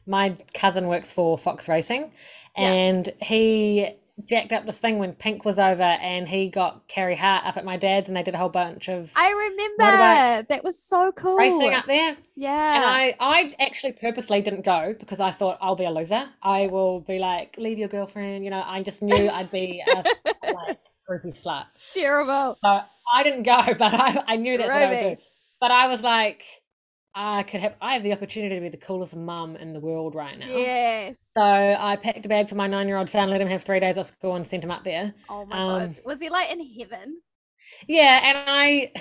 [0.06, 2.12] my cousin works for Fox Racing
[2.58, 2.72] Yeah.
[2.72, 3.90] and he
[4.26, 7.66] jacked up this thing when Pink was over and he got Carey Hart up at
[7.66, 11.36] my dad's and they did a whole bunch of i remember that was so cool
[11.36, 12.16] racing up there.
[12.36, 16.26] yeah And I, I actually purposely didn't go because I thought I'll be a loser.
[16.42, 18.44] I will be like, leave your girlfriend.
[18.46, 20.04] You know, I just knew I'd be a
[20.54, 21.66] like groupie slut.
[21.94, 22.80] terrible So
[23.14, 25.22] I didn't go, but I, I knew that's what I would do.
[25.60, 26.44] But I was like,
[27.16, 30.16] I could have, I have the opportunity to be the coolest mum in the world
[30.16, 30.48] right now.
[30.56, 33.98] yes So I packed a bag for my nine-year-old son, let him have three days
[33.98, 35.14] off school, and sent him up there.
[35.28, 37.22] oh my Um, god was he like in heaven
[37.88, 38.92] Yeah, and I,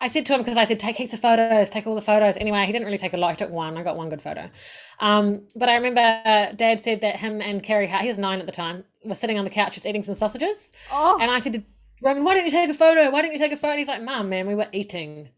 [0.00, 2.36] I said to him because I said take heaps of photos, take all the photos.
[2.36, 3.30] Anyway, he didn't really take a lot.
[3.32, 3.76] He took one.
[3.76, 4.50] I got one good photo.
[4.98, 8.40] Um, but I remember uh, Dad said that him and Carey, Hart, he was nine
[8.40, 10.72] at the time, were sitting on the couch just eating some sausages.
[10.90, 11.64] oh And I said
[12.00, 13.10] to Roman, why don't you take a photo?
[13.10, 13.72] Why don't you take a photo?
[13.72, 15.28] And he's like, Mum, man, we were eating.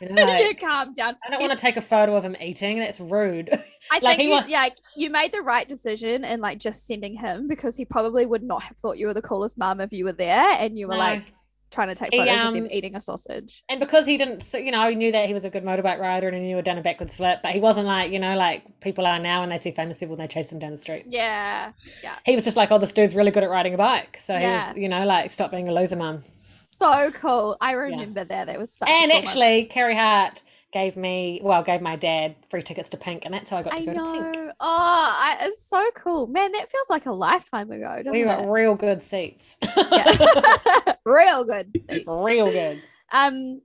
[0.00, 2.78] You know, like, calm down I don't want to take a photo of him eating.
[2.78, 3.50] That's rude.
[3.90, 7.16] I Like, think you, wa- yeah, you made the right decision in like just sending
[7.16, 10.04] him because he probably would not have thought you were the coolest mum if you
[10.04, 11.00] were there and you were No.
[11.00, 11.32] like
[11.72, 13.64] trying to take He, photos of him um, eating a sausage.
[13.68, 16.28] and because he didn't, you know, he knew that he was a good motorbike rider
[16.28, 18.62] and he knew he'd done a backwards flip, but he wasn't like, you know, like
[18.80, 21.06] people are now when they see famous people and they chase them down the street.
[21.08, 21.72] Yeah,
[22.04, 22.14] Yeah.
[22.24, 24.18] He was just like, oh, this dude's really good at riding a bike.
[24.20, 26.22] So he was, you know, like, stop being a loser mum.
[26.60, 27.56] so cool.
[27.60, 28.46] I remember that.
[28.46, 28.88] That was such.
[28.88, 29.28] a And cool moment.
[29.28, 33.50] actually, Carey Hart gave me, well, gave my dad free tickets to Pink, and that's
[33.50, 34.52] how I got to I go to Pink.
[34.58, 36.52] Oh, I, it's so cool, man.
[36.52, 38.48] That feels like a lifetime ago, We got it?
[38.48, 39.58] real good seats.
[41.04, 41.70] Real good.
[41.90, 42.04] seats.
[42.06, 42.82] real good.
[43.12, 43.60] Um,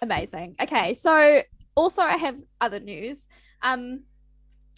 [0.00, 0.54] amazing.
[0.60, 1.40] Okay, so
[1.74, 3.26] also I have other news.
[3.62, 4.04] Um,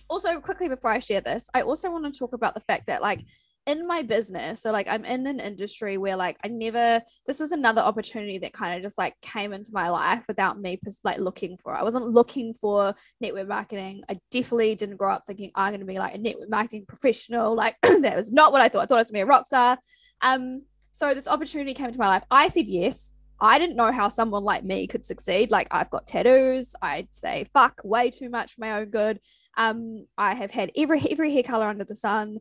[0.09, 3.03] also quickly before I share this, I also want to talk about the fact that
[3.03, 3.21] like
[3.67, 7.03] in my business, so like I'm in an industry where like I never.
[7.27, 10.79] This was another opportunity that kind of just like came into my life without me
[11.05, 11.75] like looking for.
[11.75, 11.79] it.
[11.79, 14.03] I wasn't looking for network marketing.
[14.09, 17.55] I definitely didn't grow up thinking I'm going to be like a network marketing professional.
[17.61, 18.83] Like that was not what I thought.
[18.83, 19.79] I thought I was going to be a rock star.
[20.23, 22.23] Um, so this opportunity came into my life.
[22.31, 23.13] I said yes.
[23.41, 25.51] I didn't know how someone like me could succeed.
[25.51, 26.75] Like I've got tattoos.
[26.83, 29.21] I'd say fuck way too much for my own good.
[29.57, 32.39] Um, I have had every every hair color under the sun.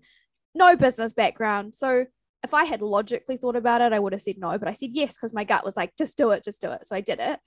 [0.55, 1.75] No business background.
[1.75, 2.05] So
[2.43, 4.57] if I had logically thought about it, I would have said no.
[4.57, 6.87] But I said yes because my gut was like, just do it, just do it.
[6.87, 7.39] So I did it.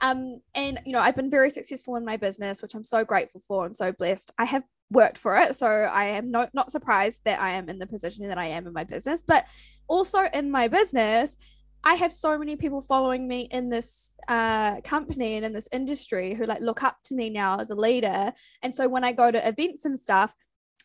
[0.00, 3.42] Um, and you know, I've been very successful in my business, which I'm so grateful
[3.46, 4.32] for and so blessed.
[4.38, 7.78] I have worked for it, so I am not not surprised that I am in
[7.78, 9.22] the position that I am in my business.
[9.22, 9.46] But
[9.88, 11.36] also in my business,
[11.84, 16.34] I have so many people following me in this uh, company and in this industry
[16.34, 18.32] who like look up to me now as a leader.
[18.62, 20.34] And so when I go to events and stuff,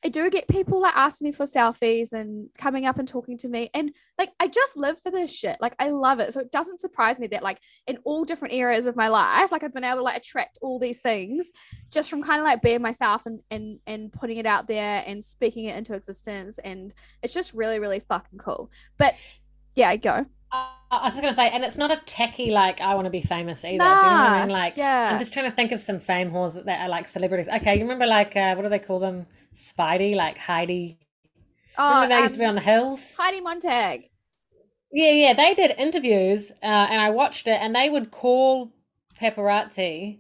[0.03, 3.47] I do get people like asking me for selfies and coming up and talking to
[3.47, 3.69] me.
[3.73, 5.58] And like, I just live for this shit.
[5.60, 6.34] Like, I love it.
[6.34, 9.63] So it doesn't surprise me that, like, in all different areas of my life, like,
[9.63, 11.51] I've been able to like attract all these things
[11.91, 15.23] just from kind of like being myself and, and, and putting it out there and
[15.23, 16.60] speaking it into existence.
[16.60, 18.69] And it's just really, really fucking cool.
[18.97, 19.15] But
[19.75, 20.25] yeah, go.
[20.51, 23.21] I was just gonna say, and it's not a techie like I want to be
[23.21, 23.77] famous either.
[23.77, 24.49] Nah, Do you know I mean?
[24.49, 25.10] Like, yeah.
[25.12, 27.49] I'm just trying to think of some fame whores that are like celebrities.
[27.49, 29.25] Okay, you remember like uh, what do they call them?
[29.56, 31.00] Speidi, like Heidi.
[31.78, 33.15] Oh, remember they um, used to be um, on the hills.
[33.18, 34.10] Heidi Montag.
[34.91, 38.72] Yeah, yeah, they did interviews, uh, and I watched it, and they would call
[39.20, 40.20] paparazzi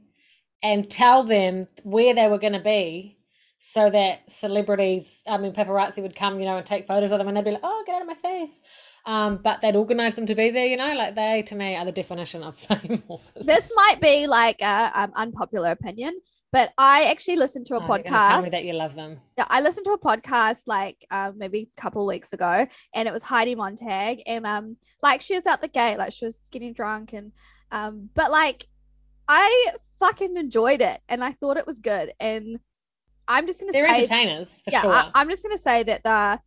[0.61, 3.17] and tell them where they were going to be
[3.59, 7.27] so that celebrities, I mean, paparazzi would come, you know, and take photos of them,
[7.27, 8.61] and they'd be like, "Oh, get out of my face."
[9.07, 11.85] Um, but they'd organise them to be there, you know, like they to me are
[11.85, 13.03] the definition of fame.
[13.35, 16.17] this might be like an um, unpopular opinion,
[16.51, 18.29] but I actually listened to a oh, podcast.
[18.29, 19.19] Tell me that you love them.
[19.37, 22.65] Yeah, I listened to a podcast like um, maybe a couple of weeks ago,
[22.95, 26.25] and it was Heidi Montag, and um, like she was out the gate, like she
[26.25, 27.31] was getting drunk, and
[27.71, 28.67] um, but like
[29.27, 32.59] I fucking enjoyed it, and I thought it was good, and
[33.27, 34.93] I'm just gonna they're say, entertainers for yeah, sure.
[34.93, 36.39] I, I'm just gonna say that the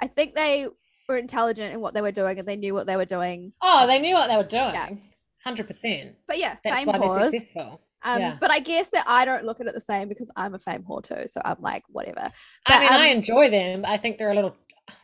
[0.00, 0.66] I think they
[1.12, 3.52] were intelligent in what they were doing and they knew what they were doing.
[3.60, 5.02] Oh, they knew what they were doing.
[5.46, 6.14] 100%.
[6.26, 7.80] But yeah, that's why they're successful.
[8.04, 8.36] Um, yeah.
[8.40, 10.84] But I guess that I don't look at it the same because I'm a fame
[10.88, 11.28] whore too.
[11.28, 12.32] So I'm like, whatever.
[12.66, 13.84] But, I mean, um, I enjoy them.
[13.86, 14.56] I think they're a little.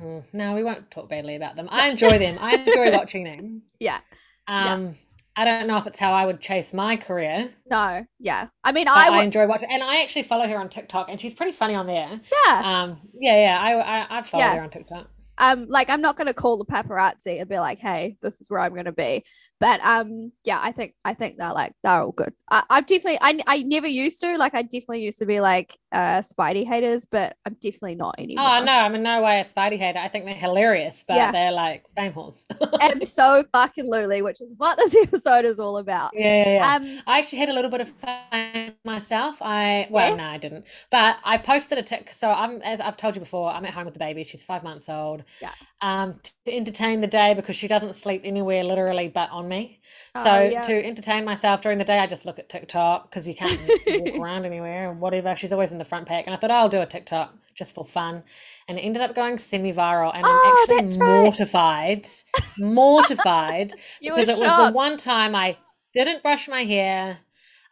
[0.03, 1.69] Oh, no, we won't talk badly about them.
[1.71, 2.39] I enjoy them.
[2.41, 3.63] I enjoy watching them.
[3.79, 4.01] Yeah.
[4.49, 4.93] Um, yeah.
[5.37, 7.51] I don't know if it's how I would chase my career.
[7.71, 8.49] No, yeah.
[8.65, 11.21] I mean, I, w- I enjoy watching, and I actually follow her on TikTok, and
[11.21, 12.21] she's pretty funny on there.
[12.47, 12.63] Yeah.
[12.65, 13.01] Um.
[13.15, 13.61] Yeah, yeah.
[13.61, 14.57] I I, I follow yeah.
[14.57, 17.79] her on TikTok um like i'm not going to call the paparazzi and be like
[17.79, 19.25] hey this is where i'm going to be.
[19.61, 22.33] But um yeah i think i think they're like they're all good.
[22.51, 25.77] I, i've definitely I, I never used to like i definitely used to be like
[25.93, 28.45] uh Speidi haters but i'm definitely not anymore.
[28.47, 29.99] Oh no i'm in no way a Speidi hater.
[29.99, 31.33] I think they're hilarious but yeah.
[31.33, 32.13] they're like fame
[32.81, 36.11] and so fucking lulu which is what this episode is all about.
[36.15, 36.75] Yeah, yeah, yeah.
[36.75, 39.41] um i actually had a little bit of fame myself.
[39.41, 40.19] I well yes?
[40.19, 40.67] no i didn't.
[40.91, 43.87] But i posted a tick so i'm as i've told you before i'm at home
[43.87, 44.25] with the baby.
[44.25, 45.25] She's five months old.
[45.41, 45.53] Yeah.
[45.81, 49.81] Um to entertain the day because she doesn't sleep anywhere literally but on me.
[50.15, 50.63] Oh, so yeah.
[50.63, 54.21] to entertain myself during the day i just look at tiktok because you can't walk
[54.21, 55.35] around anywhere and whatever.
[55.37, 57.75] She's always in the front pack and i thought oh, i'll do a tiktok just
[57.75, 58.23] for fun
[58.69, 62.59] and it ended up going semi-viral and oh, i'm actually mortified right.
[62.59, 64.41] mortified because it shocked.
[64.41, 65.57] was the one time i
[65.95, 67.19] didn't brush my hair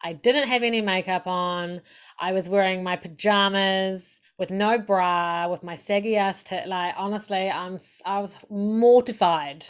[0.03, 1.81] i didn't have any makeup on
[2.19, 6.69] i was wearing my pajamas with no bra, with my saggy ass tit.
[6.69, 9.67] Like honestly, I'm I was mortified.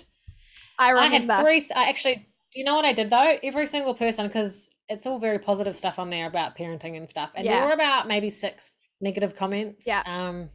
[0.78, 1.32] I remember.
[1.32, 1.66] I had three.
[1.74, 3.38] I actually, do you know what I did though?
[3.42, 7.30] Every single person, because it's all very positive stuff on there about parenting and stuff,
[7.34, 7.60] and yeah.
[7.60, 9.86] there were about maybe six negative comments.
[9.86, 10.02] Yeah.
[10.06, 10.50] Um,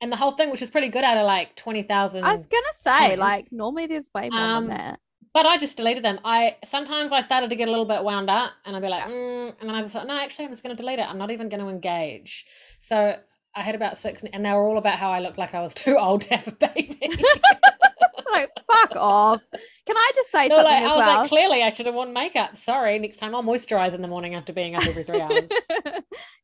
[0.00, 2.24] and the whole thing, which is pretty good out of like twenty thousand.
[2.24, 3.20] I was gonna say, comments.
[3.20, 5.00] like normally there's way more um, than that.
[5.34, 6.18] But I just deleted them.
[6.24, 9.04] I sometimes I started to get a little bit wound up, and I'd be like,
[9.04, 11.08] mm, and then I just thought, no, actually, I'm just going to delete it.
[11.08, 12.44] I'm not even going to engage.
[12.80, 13.16] So
[13.54, 15.74] I had about six, and they were all about how I looked like I was
[15.84, 16.98] too old to have a baby.
[18.32, 19.42] like, fuck off.
[19.86, 21.20] Can I just say something like, as I was well?
[21.20, 22.56] like, clearly I should have worn makeup.
[22.56, 25.50] Sorry, next time I'll moisturize in the morning after being up every three hours.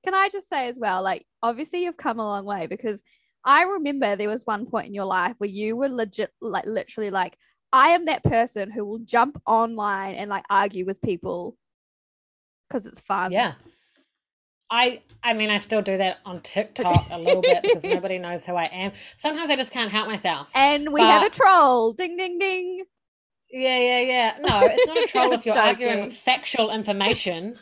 [0.05, 3.03] Can I just say as well, like, obviously you've come a long way because
[3.45, 7.11] I remember there was one point in your life where you were legit, like, literally
[7.11, 7.39] like,
[7.73, 11.57] I am that person who will jump online and like argue with people
[12.69, 13.33] because it's fun.
[13.33, 13.55] Yeah.
[14.71, 18.45] I I mean I still do that on TikTok a little bit because nobody knows
[18.47, 18.93] who I am.
[19.17, 20.49] Sometimes I just can't help myself.
[20.55, 21.93] And we but, have a troll.
[21.93, 22.85] Ding ding ding.
[23.51, 24.37] Yeah, yeah, yeah.
[24.41, 25.69] No, it's not a troll if you're joking.
[25.69, 27.57] arguing with factual information.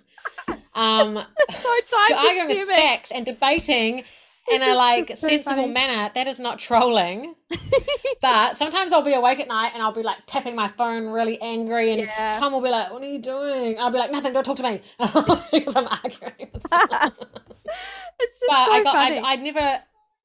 [0.74, 1.14] Um
[1.50, 4.04] so time you're arguing with facts and debating
[4.52, 5.72] in a like sensible funny.
[5.72, 6.10] manner.
[6.14, 7.34] That is not trolling.
[8.22, 11.40] but sometimes I'll be awake at night and I'll be like tapping my phone really
[11.40, 12.34] angry and yeah.
[12.34, 13.78] Tom will be like, What are you doing?
[13.78, 14.80] I'll be like, Nothing, don't talk to me
[15.52, 16.34] because I'm arguing.
[16.38, 19.18] it's just but so I got funny.
[19.18, 19.82] I, I never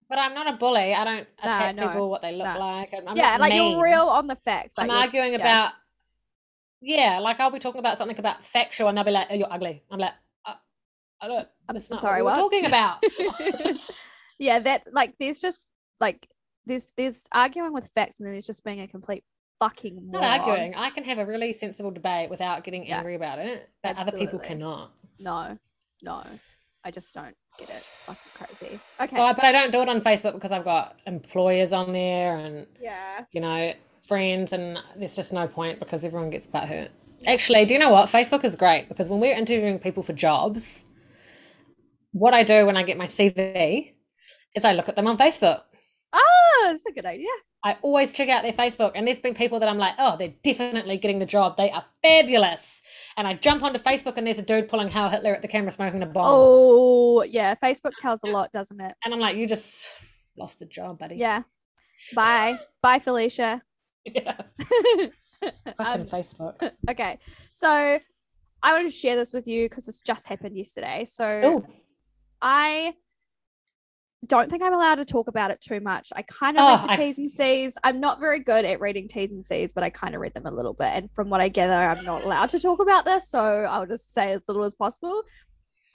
[0.10, 0.94] but I'm not a bully.
[0.94, 2.60] I don't attack no, people what they look no.
[2.60, 2.94] like.
[2.94, 3.72] I'm yeah, like mean.
[3.72, 4.78] you're real on the facts.
[4.78, 5.40] Like I'm arguing yeah.
[5.40, 5.72] about
[6.82, 9.52] yeah, like I'll be talking about something about factual and they'll be like, Oh, you're
[9.52, 9.84] ugly.
[9.90, 10.14] I'm like,
[11.22, 12.38] I don't I'm sorry, what, what?
[12.38, 13.04] talking about.
[14.40, 15.68] yeah, that like there's just
[16.00, 16.28] like
[16.66, 19.24] there's there's arguing with facts and then there's just being a complete
[19.60, 20.22] fucking moron.
[20.22, 20.76] not arguing.
[20.76, 22.98] I can have a really sensible debate without getting yeah.
[22.98, 24.22] angry about it, but Absolutely.
[24.22, 24.92] other people cannot.
[25.20, 25.58] No,
[26.02, 26.24] no,
[26.84, 27.76] I just don't get it.
[27.78, 28.80] It's fucking crazy.
[29.00, 32.38] Okay, so, but I don't do it on Facebook because I've got employers on there
[32.38, 33.74] and yeah, you know,
[34.08, 36.90] friends, and there's just no point because everyone gets butt hurt.
[37.28, 38.10] Actually, do you know what?
[38.10, 40.86] Facebook is great because when we're interviewing people for jobs,
[42.12, 43.94] what I do when I get my CV
[44.56, 45.62] is I look at them on Facebook.
[46.14, 47.28] Oh, that's a good idea.
[47.64, 50.34] I always check out their Facebook, and there's been people that I'm like, oh, they're
[50.44, 51.58] definitely getting the job.
[51.58, 52.82] They are fabulous.
[53.18, 55.70] And I jump onto Facebook, and there's a dude pulling Heil Hitler at the camera
[55.72, 56.26] smoking a bomb.
[56.28, 57.54] Oh, yeah.
[57.64, 58.94] Facebook tells a lot, doesn't it?
[59.06, 59.86] And I'm like, you just
[60.36, 61.16] lost the job, buddy.
[61.18, 61.44] Yeah.
[62.16, 62.58] Bye.
[62.82, 63.62] Bye, Felicia.
[64.06, 64.42] Yeah.
[65.78, 66.72] Fucking Um, Facebook.
[66.90, 67.20] okay.
[67.52, 71.06] So I wanted to share this with you because this just happened yesterday.
[71.06, 71.66] So Oh,
[72.42, 72.94] I
[74.28, 76.10] don't think I'm allowed to talk about it too much.
[76.16, 77.74] I kind of Oh, read the I- T's and C's.
[77.84, 80.46] I'm not very good at reading T's and C's, but I kind of read them
[80.46, 80.88] a little bit.
[80.94, 83.30] And from what I gather, I'm not allowed to talk about this.
[83.30, 85.24] So I'll just say as little as possible.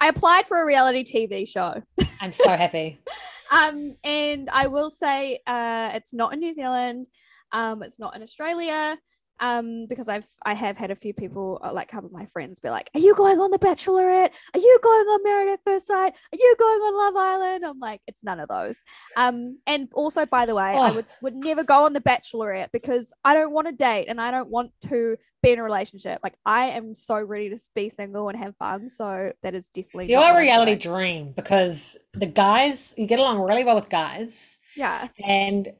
[0.00, 1.82] I applied for a reality TV show.
[2.20, 2.98] I'm so happy.
[3.50, 7.06] Um, and I will say uh, it's not in New Zealand.
[7.52, 8.98] Um, it's not in Australia.
[9.38, 12.26] Um, because I've I have had a few people uh, like a couple of my
[12.32, 14.32] friends be like, "Are you going on The Bachelorette?
[14.54, 16.12] Are you going on Married at First Sight?
[16.32, 18.82] Are you going on Love Island?" I'm like, it's none of those.
[19.16, 20.94] Um, and also by the way, I Oh.
[20.94, 24.30] would would never go on The Bachelorette because I don't want to date and I
[24.30, 26.20] don't want to be in a relationship.
[26.22, 28.88] Like I am so ready to be single and have fun.
[28.88, 33.06] So that is definitely You're not a what I'm reality dream because the guys, you
[33.06, 35.72] get along really well with guys, Yeah, and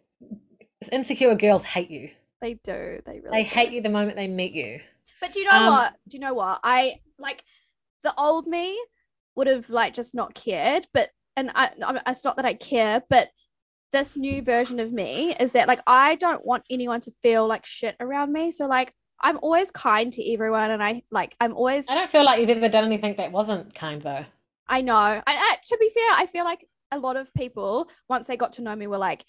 [0.93, 2.11] insecure girls hate you.
[2.41, 3.01] They do.
[3.05, 3.51] They really They do.
[3.51, 4.81] hate you the moment they meet you.
[5.21, 5.95] But do you know Um, what?
[6.09, 6.61] Do you know what?
[6.63, 7.43] I like
[8.03, 8.79] the old me
[9.35, 11.71] would have like just not cared, but and I
[12.07, 13.29] it's not that I care, but
[13.93, 17.65] this new version of me is that like I don't want anyone to feel like
[17.65, 18.51] shit around me.
[18.51, 22.25] So like I'm always kind to everyone and I like I'm always I don't feel
[22.25, 24.25] like you've ever done anything that wasn't kind though.
[24.69, 24.97] I know.
[24.97, 28.53] And uh, to be fair, I feel like a lot of people once they got
[28.55, 29.25] to know me were like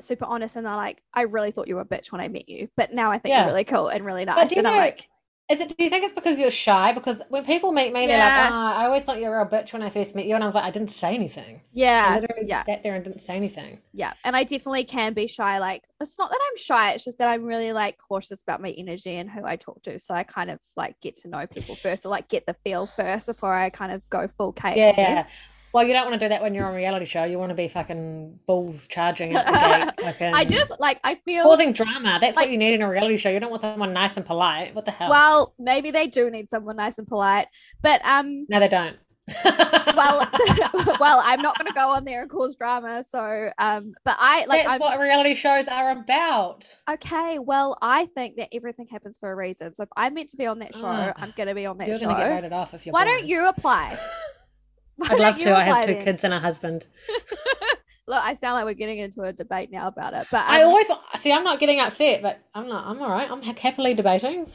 [0.00, 2.48] super honest and they're like, I really thought you were a bitch when I met
[2.48, 3.40] you, but now I think Yeah.
[3.44, 4.36] you're really cool and really nice.
[4.36, 5.08] But do you And I'm know- like,
[5.50, 5.76] Is it?
[5.76, 6.92] Do you think it's because you're shy?
[6.94, 8.44] Because when people meet me, they're Yeah.
[8.44, 10.42] like, "Ah, I always thought you were a bitch when I first met you," and
[10.42, 11.60] I was like, "I didn't say anything.
[11.74, 12.62] Yeah, I yeah, literally yeah.
[12.62, 16.18] sat there and didn't say anything." yeah and i definitely can be shy like it's
[16.18, 19.30] not that i'm shy it's just that i'm really like cautious about my energy and
[19.30, 22.08] who i talk to so i kind of like get to know people first or
[22.08, 24.94] like get the feel first before i kind of go full on them.
[24.96, 25.26] Yeah.
[25.74, 27.24] Well, you don't want to do that when you're on a reality show.
[27.24, 29.52] You want to be fucking bulls charging at the
[30.00, 32.18] gate, fucking i just like i feel causing drama.
[32.20, 33.28] That's like- what you need in a reality show.
[33.30, 34.74] You don't want someone nice and polite.
[34.74, 35.10] What the hell?
[35.10, 37.48] well maybe they do need someone nice and polite
[37.82, 38.96] but um no, they don't.
[39.96, 40.18] well
[41.00, 44.44] well i'm not going to go on there and cause drama so um but i
[44.44, 46.66] like that's I'm, what reality shows are about.
[46.90, 50.36] okay well i think that everything happens for a reason so if i'm meant to
[50.36, 52.34] be on that show Ah, i'm going to be on that You're show gonna get
[52.34, 52.92] voted off if you're.
[52.92, 53.96] why don't you apply
[54.96, 55.54] Why I'd love to.
[55.54, 56.04] I have two then?
[56.04, 56.86] kids and a husband.
[58.06, 60.68] Look, I sound like we're getting into a debate now about it, but I um,
[60.68, 60.86] always
[61.16, 61.32] see.
[61.32, 62.86] I'm not getting upset, but I'm not.
[62.86, 63.30] I'm all right.
[63.30, 64.46] I'm happily debating.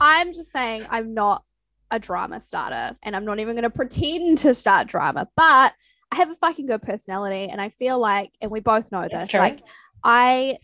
[0.00, 1.44] I'm just saying I'm not
[1.90, 5.28] a drama starter, and I'm not even going to pretend to start drama.
[5.36, 5.74] But
[6.10, 9.24] I have a fucking good personality, and I feel like, and we both know That's
[9.24, 9.40] this, true.
[9.40, 9.60] like
[10.02, 10.56] I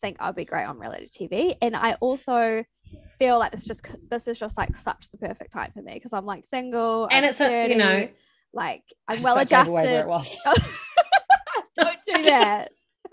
[0.00, 2.64] think I'll be great on reality TV, and I also
[3.20, 6.12] feel like this just this is just like such the perfect time for me because
[6.12, 8.12] I'm like single And I'm it's a- you know, 30,
[8.54, 10.38] like I'm well got gave away where adjusted.
[11.76, 12.72] Don't do that.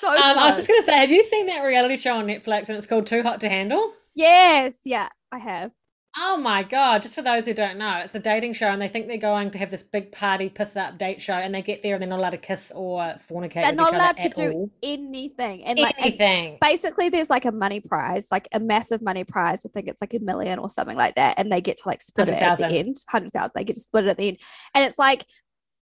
[0.00, 2.68] so Um, I was just gonna say, have you seen that reality show on Netflix
[2.68, 3.92] and it's called Too Hot to Handle?
[4.14, 5.72] Yes, yeah, I have.
[6.16, 7.02] Oh my god!
[7.02, 9.52] Just for those who don't know, it's a dating show, and they think they're going
[9.52, 12.08] to have this big party piss up date show, and they get there and they're
[12.08, 13.00] not allowed to kiss or
[13.30, 13.54] fornicate.
[13.54, 14.70] They're with not each allowed other to at do all.
[14.82, 15.64] anything.
[15.64, 16.58] And like and anything.
[16.60, 19.64] basically there's like a money prize, like a massive money prize.
[19.64, 21.38] I think it's like a million or something like that.
[21.38, 22.76] And they get to like split it at the 100,000.
[22.76, 22.96] end.
[23.08, 23.52] Hundred thousand.
[23.54, 24.38] They get to split it at the end.
[24.74, 25.24] And it's like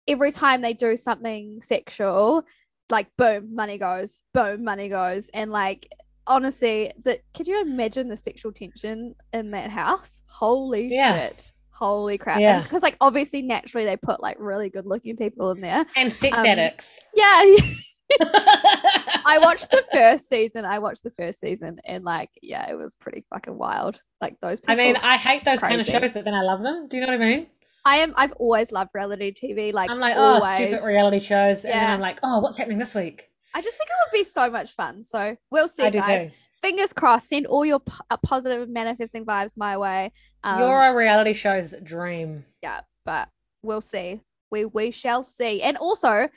[0.07, 2.45] every time they do something sexual,
[2.89, 5.29] like boom, money goes, boom, money goes.
[5.35, 5.87] And like
[6.27, 10.21] honestly, that could you imagine the sexual tension in that house?
[10.27, 11.17] Holy Yeah.
[11.17, 11.51] shit.
[11.71, 12.39] Holy crap.
[12.39, 12.61] Yeah.
[12.61, 15.85] Because like obviously naturally they put like really good looking people in there.
[15.95, 17.05] and sex um, addicts.
[17.13, 17.55] Yeah.
[18.21, 20.63] I watched the first season.
[20.63, 24.01] I watched the first season and like, yeah, it was pretty fucking wild.
[24.21, 24.73] Like those people.
[24.73, 26.87] I mean, I hate those kind of shows, but then I love them.
[26.87, 27.47] Do you know what I mean?
[27.83, 29.73] I am I've always loved reality TV.
[29.73, 30.43] Like I'm like, always.
[30.43, 33.29] oh, stupid reality shows, and then I'm like, oh, what's happening this week?
[33.55, 35.03] I just think it would be so much fun.
[35.05, 36.25] So we'll see, I guys.
[36.25, 36.31] too.
[36.61, 37.29] Fingers crossed.
[37.29, 40.11] Send all your p- uh, positive manifesting vibes my way.
[40.43, 42.43] Um, You're a reality show's dream.
[42.61, 43.29] yeah, but
[43.63, 44.19] we'll see.
[44.51, 45.61] We we shall see.
[45.61, 46.27] And also,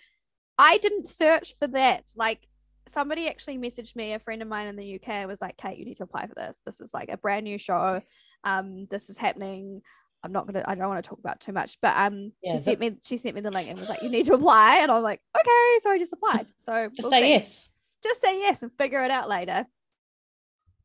[0.59, 2.13] I didn't search for that.
[2.15, 2.47] Like
[2.87, 5.85] somebody actually messaged me, a friend of mine in the UK, was like, "Kate, you
[5.85, 6.61] need to apply for this.
[6.65, 8.01] This is like a brand new show.
[8.45, 9.83] Um, this is happening."
[10.23, 10.65] I'm not gonna.
[10.67, 12.97] I don't want to talk about too much, but um, Yeah, she sent me.
[13.05, 15.05] She sent me the link and was like, "You need to apply," and I was
[15.05, 16.47] like, "Okay." So I just applied.
[16.59, 17.29] So Just we'll say see.
[17.31, 17.69] yes.
[18.03, 19.67] Just say yes and figure it out later.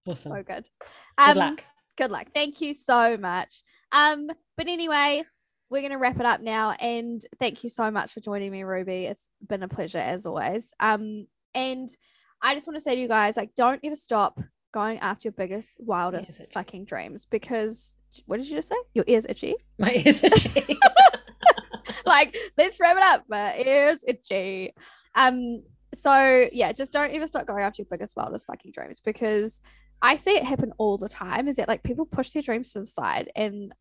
[0.05, 0.45] Listen, So good.
[0.55, 0.67] good
[1.17, 1.63] Um, luck.
[1.97, 2.27] good luck.
[2.33, 3.63] Thank you so much.
[3.91, 5.23] Um, but anyway,
[5.69, 6.71] we're to wrap it up now.
[6.71, 9.05] And thank you so much for joining me, Ruby.
[9.05, 10.73] It's been a pleasure as always.
[10.79, 11.89] Um, and
[12.41, 14.39] I just want to say to you guys, like, don't ever stop
[14.73, 17.95] going after your biggest, wildest fucking dreams because
[18.25, 18.75] what did you just say?
[18.93, 19.55] Your ears itchy.
[19.79, 20.77] My ears itchy.
[22.05, 23.23] like, let's wrap it up.
[23.29, 24.73] My ears itchy.
[25.15, 25.63] Um,
[25.93, 29.61] so yeah, just don't ever stop going after your biggest, wildest fucking dreams because
[30.01, 31.47] I see it happen all the time.
[31.47, 33.73] Is that like people push their dreams to the side and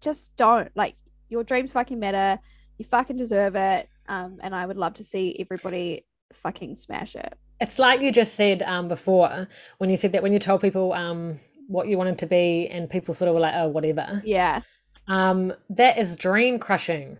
[0.00, 0.96] just don't like
[1.28, 2.40] your dreams fucking matter.
[2.78, 3.88] You fucking deserve it.
[4.08, 7.34] Um, and I would love to see everybody fucking smash it.
[7.60, 9.48] It's like you just said um, before
[9.78, 11.38] when you said that when you told people um,
[11.68, 14.22] what you wanted to be and people sort of were like, oh, whatever.
[14.24, 14.62] Yeah,
[15.08, 17.18] Um, that is dream crushing.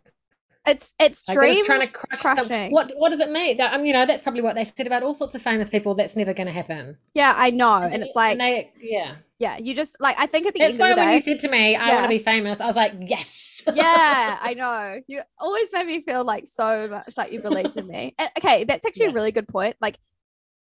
[0.66, 1.64] it's it's Like dream.
[1.64, 2.70] trying to crush some- crushing.
[2.72, 3.60] what what does it mean?
[3.60, 5.94] Um, you know, that's probably what they said about all sorts of famous people.
[5.94, 6.96] That's never going to happen.
[7.14, 9.14] yeah, I know, and it's like they, yeah.
[9.38, 11.14] yeah, you just like I think at the That's end why of the when day,
[11.14, 11.94] you said to me, I Yeah.
[11.96, 13.62] want to be famous, I was like, yes.
[13.74, 15.00] yeah, I know.
[15.06, 18.14] You always made me feel like so much like you believed in me.
[18.18, 19.10] And, okay, that's actually Yeah.
[19.12, 19.76] a really good point.
[19.82, 19.98] Like,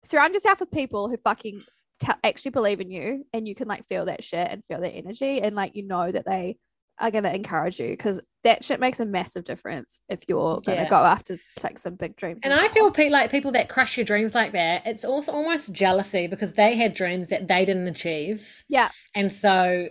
[0.09, 1.62] surround yourself with people who fucking
[2.00, 4.92] t- actually believe in you, and you can like feel that shit and feel that
[4.94, 6.56] energy, and like you know that they
[7.00, 10.88] are gonna encourage you because that shit makes a massive difference if you're gonna Yeah.
[10.88, 12.40] go after like some big dreams.
[12.42, 15.72] And I feel pe- like people that crush your dreams like that, it's also almost
[15.72, 18.64] jealousy because they had dreams that they didn't achieve.
[18.68, 18.88] Yeah.
[19.14, 19.88] And so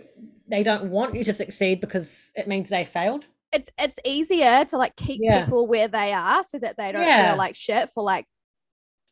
[0.50, 3.24] they don't want you to succeed because it means they failed.
[3.52, 5.44] it's it's easier to like keep Yeah.
[5.46, 7.30] people where they are so that they don't Yeah.
[7.30, 8.26] feel like shit for like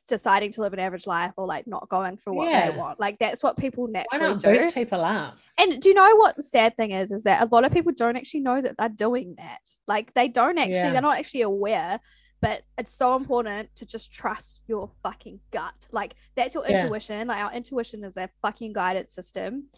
[0.07, 2.71] deciding to live an average life or like not going for what Yeah.
[2.71, 3.01] they want.
[3.01, 4.71] Like that's what people naturally do.
[4.73, 5.39] people up?
[5.59, 7.11] And do you know what the sad thing is?
[7.11, 9.61] Is that a lot of people don't actually know that they're doing that.
[9.87, 10.93] Like they don't actually, Yeah.
[10.93, 12.01] they're not actually aware.
[12.43, 15.89] But it's so important to just trust your fucking gut.
[15.91, 16.83] Like that's your Yeah.
[16.83, 17.27] intuition.
[17.29, 19.69] Like our intuition is a fucking guided system.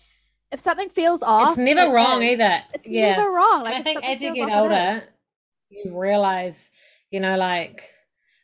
[0.50, 2.40] If something feels off, it's never it wrong is.
[2.40, 2.62] either.
[2.74, 3.16] It's yeah.
[3.16, 3.62] never wrong.
[3.62, 5.02] Like I think as you get older,
[5.70, 6.70] you realize,
[7.10, 7.90] you know, like,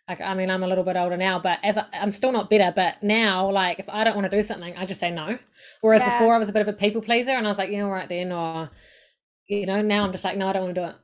[0.08, 2.50] like I mean, I'm a little bit older now, but as I, I'm still not
[2.50, 2.72] bitter.
[2.74, 5.38] But now, like, if I don't want to do something, I just say no.
[5.80, 6.18] Whereas Yeah.
[6.18, 7.88] before, I was a bit of a people pleaser, and I was like, you know,
[7.88, 8.70] right then, or
[9.46, 10.96] you know, now I'm just like, no, I don't want to do it.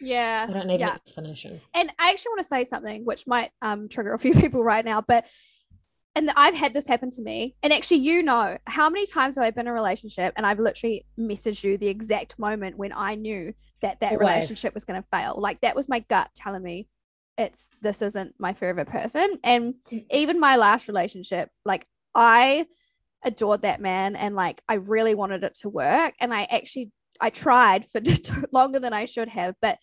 [0.00, 0.46] Yeah.
[0.48, 0.90] I don't need yeah.
[0.90, 1.60] an explanation.
[1.74, 4.84] And I actually want to say something which might um trigger a few people right
[4.84, 5.26] now, but
[6.16, 7.56] and I've had this happen to me.
[7.62, 10.60] And actually, you know, how many times have I been in a relationship and I've
[10.60, 14.20] literally messaged you the exact moment when I knew that that Always.
[14.20, 15.34] relationship was going to fail.
[15.36, 16.86] Like that was my gut telling me
[17.36, 19.38] it's this isn't my favorite person.
[19.42, 20.06] And mm-hmm.
[20.10, 22.66] even my last relationship, like I
[23.24, 26.14] adored that man and like I really wanted it to work.
[26.20, 28.00] And I actually I tried for
[28.52, 29.78] longer than I should have, but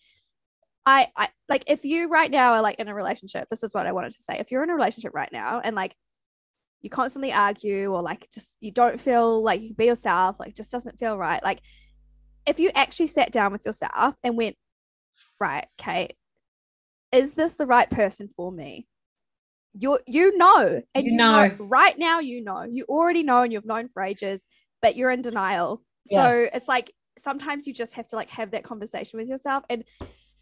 [0.84, 3.86] I, I like if you right now are like in a relationship, this is what
[3.86, 4.38] I wanted to say.
[4.38, 5.94] If you're in a relationship right now and like
[6.80, 10.56] you constantly argue or like just you don't feel like you can be yourself, like
[10.56, 11.42] just doesn't feel right.
[11.42, 11.60] Like
[12.46, 14.56] if you actually sat down with yourself and went,
[15.38, 16.14] right, Kate,
[17.12, 18.86] is this the right person for me?
[19.74, 21.48] You you know, and You you, know.
[21.48, 21.54] know.
[21.60, 22.62] right now you know.
[22.64, 24.46] You already know and you've known for ages,
[24.82, 25.82] but you're in denial.
[26.06, 26.24] Yeah.
[26.26, 29.84] So it's like sometimes you just have to like have that conversation with yourself and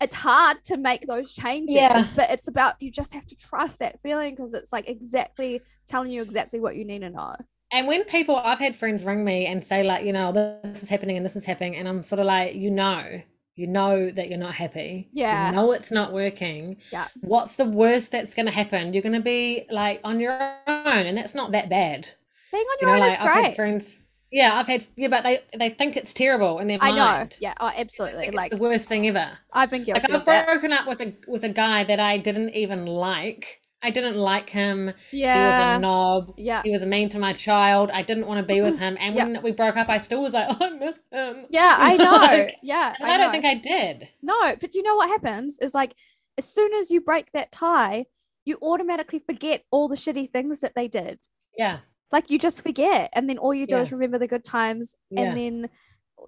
[0.01, 2.07] it's hard to make those changes Yeah.
[2.15, 6.11] but it's about you just have to trust that feeling because it's like exactly telling
[6.13, 7.35] you exactly what you need to know
[7.73, 10.89] And when people, I've had friends ring me and say, like, you know, this is
[10.89, 13.21] happening and this is happening, and I'm sort of like, you know,
[13.57, 15.09] you know that you're not happy.
[15.13, 15.51] Yeah.
[15.51, 16.77] You know it's not working.
[16.93, 17.09] Yeah.
[17.21, 18.93] What's the worst that's going to happen?
[18.93, 20.33] You're going to be like on your
[20.67, 22.09] own, and that's not that bad.
[22.53, 24.03] being on You your know, own like is I've had great friends.
[24.31, 24.87] Yeah, I've had.
[24.97, 27.31] Yeah, but they they think it's terrible in their i mind.
[27.31, 29.39] know yeah oh absolutely like it's the worst thing ever.
[29.53, 32.19] i've been guilty Like I've that broken up with a with a guy that I
[32.19, 33.60] didn't even like.
[33.83, 34.93] I didn't like him.
[35.11, 35.35] Yeah.
[35.35, 36.35] He was a knob.
[36.37, 37.91] yeah He was mean to my child.
[37.93, 38.83] I didn't want to be with mm-hmm.
[38.83, 38.97] him.
[39.01, 39.25] And Yeah.
[39.25, 41.47] when we broke up, I still was like, oh, I miss him.
[41.51, 43.23] yeah i know Like, yeah and I, know.
[43.25, 44.09] don't think I did.
[44.23, 45.95] no but do you know what happens is like
[46.39, 48.07] as soon as you break that tie
[48.45, 51.19] you automatically forget all the shitty things that they did
[51.57, 51.79] Yeah.
[52.13, 53.83] like you just forget and then all you do Yeah.
[53.83, 55.23] is remember the good times Yeah.
[55.23, 55.71] and then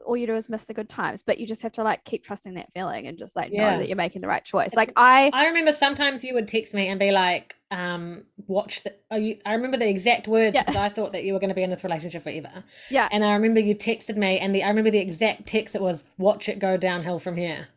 [0.07, 2.25] all you do is miss the good times but you just have to like keep
[2.25, 3.71] trusting that feeling and just like Yeah.
[3.73, 6.49] know that you're making the right choice It's- like i I remember sometimes you would
[6.49, 8.95] text me and be like, um, watch the.
[9.11, 10.63] Oh, you, I remember the exact words Yeah.
[10.63, 12.65] because I thought that you were going to be in this relationship forever.
[12.91, 15.75] yeah And I remember you texted me, and the I remember the exact text.
[15.75, 17.69] It was, "Watch it go downhill from here."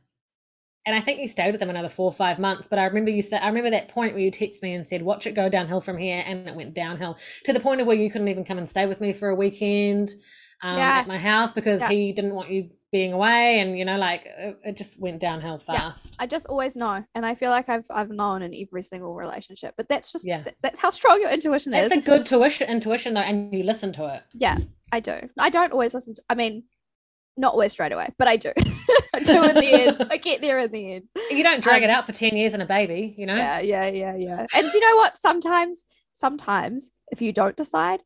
[0.86, 2.68] And I think you stayed with them another four or five months.
[2.68, 5.02] But I remember you said, I remember that point where you texted me and said,
[5.02, 7.96] "Watch it go downhill from here," and it went downhill to the point of where
[7.96, 10.12] you couldn't even come and stay with me for a weekend
[10.66, 11.00] um, Yeah.
[11.00, 11.90] at my house because Yeah.
[11.90, 15.60] he didn't want you being away, and you know, like it, it just went downhill
[15.70, 15.74] Yeah.
[15.92, 16.16] fast.
[16.18, 19.74] I just always know, and I feel like I've I've known in every single relationship.
[19.78, 20.42] But that's just Yeah.
[20.44, 21.92] th- that's how strong your intuition is.
[21.92, 24.24] It's a good tuition, intuition though, and you listen to it.
[24.34, 24.58] yeah,
[24.92, 25.18] I do.
[25.38, 26.16] I don't always listen.
[26.16, 26.64] To, I mean,
[27.38, 28.54] not always straight away, but I do.
[29.14, 30.08] I do in the end.
[30.12, 31.04] I get there in the end.
[31.30, 33.36] You don't drag Um, it out for 10 years and a baby, you know?
[33.36, 34.46] Yeah, yeah, yeah, yeah.
[34.56, 35.18] And do you know what?
[35.18, 38.00] Sometimes, sometimes if you don't decide,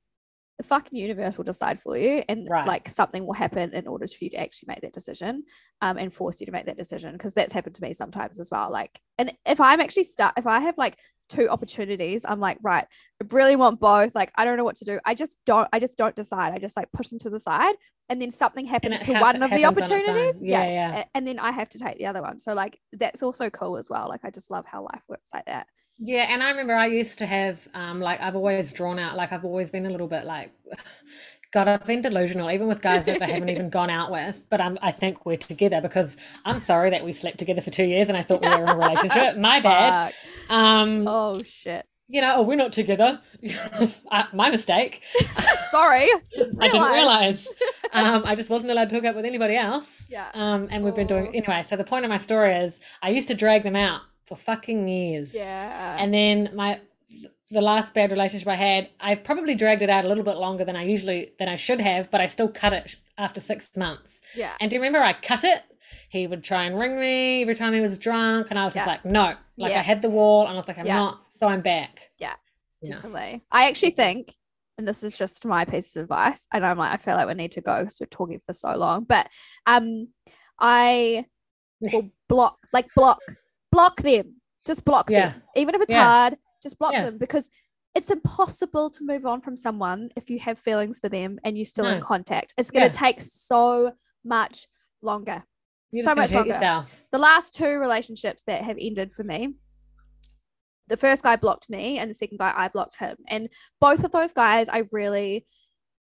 [0.60, 2.68] the fucking universe will decide for you, and Right.
[2.68, 5.46] like something will happen in order for you to actually make that decision,
[5.82, 7.14] um, and force you to make that decision.
[7.14, 8.70] Because that's happened to me sometimes as well.
[8.70, 10.98] Like, and if I'm actually stuck, if I have like
[11.30, 12.86] two opportunities, I'm like, right,
[13.22, 14.14] I really want both.
[14.14, 15.00] Like, I don't know what to do.
[15.06, 15.70] I just don't.
[15.72, 16.54] I just don't decide.
[16.54, 17.76] I just like push them to the side,
[18.10, 20.40] and then something happens to one of the happens on opportunities.
[20.42, 21.06] Yeah, yeah.
[21.16, 22.38] And then I have to take the other one.
[22.38, 24.10] So like, that's also cool as well.
[24.10, 25.68] Like, I just love how life works like that.
[26.00, 29.32] Yeah, and I remember I used to have um like I've always drawn out like
[29.32, 30.52] I've always been a little bit like
[31.52, 34.46] God, I've been delusional, even with guys that I haven't even gone out with.
[34.52, 37.86] But I'm, I think we're together because I'm sorry that we slept together for two
[37.86, 39.36] years and I thought we were in a relationship.
[39.38, 40.14] My bad.
[40.48, 41.88] Um, Oh shit.
[42.08, 43.20] you know, oh, we're not together.
[44.12, 45.02] uh, my mistake.
[45.72, 46.08] Sorry.
[46.60, 47.48] I didn't realize.
[47.94, 50.06] um, I just wasn't allowed to hook up with anybody else.
[50.08, 50.30] Yeah.
[50.36, 51.32] Um, and we've been doing Oh.
[51.32, 51.64] anyway.
[51.66, 54.88] So the point of my story is, I used to drag them out for fucking
[54.88, 55.36] years.
[55.36, 55.98] Yeah.
[56.00, 56.80] And then my
[57.52, 60.64] the last bad relationship I had, I've probably dragged it out a little bit longer
[60.64, 64.22] than I usually than I should have, but I still cut it after six months.
[64.36, 64.54] yeah.
[64.62, 65.62] And do you remember I cut it?
[66.10, 68.86] He would try and ring me every time he was drunk, and I was just
[68.88, 69.34] like, no.
[69.58, 69.80] Like Yeah.
[69.80, 70.96] I had the wall, and I was like, I'm Yeah.
[70.98, 72.12] not going back.
[72.20, 72.36] Yeah.
[72.82, 72.96] Yeah.
[72.96, 73.42] Definitely.
[73.52, 74.36] I actually think,
[74.78, 77.34] and this is just my piece of advice, and I'm like, I feel like we
[77.34, 79.04] need to go because we're talking for so long.
[79.06, 79.28] But
[79.66, 80.10] um,
[80.60, 81.26] I
[81.82, 83.20] will block, like block,
[83.72, 84.42] block them.
[84.66, 85.30] Just block Yeah.
[85.32, 86.04] them, even if it's Yeah.
[86.04, 86.38] hard.
[86.62, 87.06] Just block Yeah.
[87.06, 87.50] them because
[87.96, 91.66] it's impossible to move on from someone if you have feelings for them and you're
[91.66, 92.54] still in contact.
[92.58, 93.94] It's going to take so
[94.24, 94.68] much
[95.02, 95.44] longer.
[95.92, 96.54] You're so much longer.
[96.54, 97.04] yourself.
[97.12, 99.56] the last two relationships that have ended for me
[100.88, 103.48] the first guy blocked me and the second guy i blocked him and
[103.80, 105.46] both of those guys i really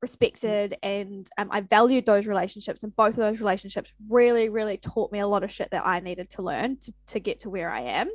[0.03, 5.13] respected and um, i valued those relationships and both of those relationships really really taught
[5.13, 7.71] me a lot of shit that i needed to learn to, to get to where
[7.71, 8.11] i am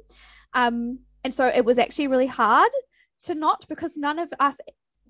[0.53, 2.69] um, and so it was actually really hard
[3.23, 4.59] to not because none of us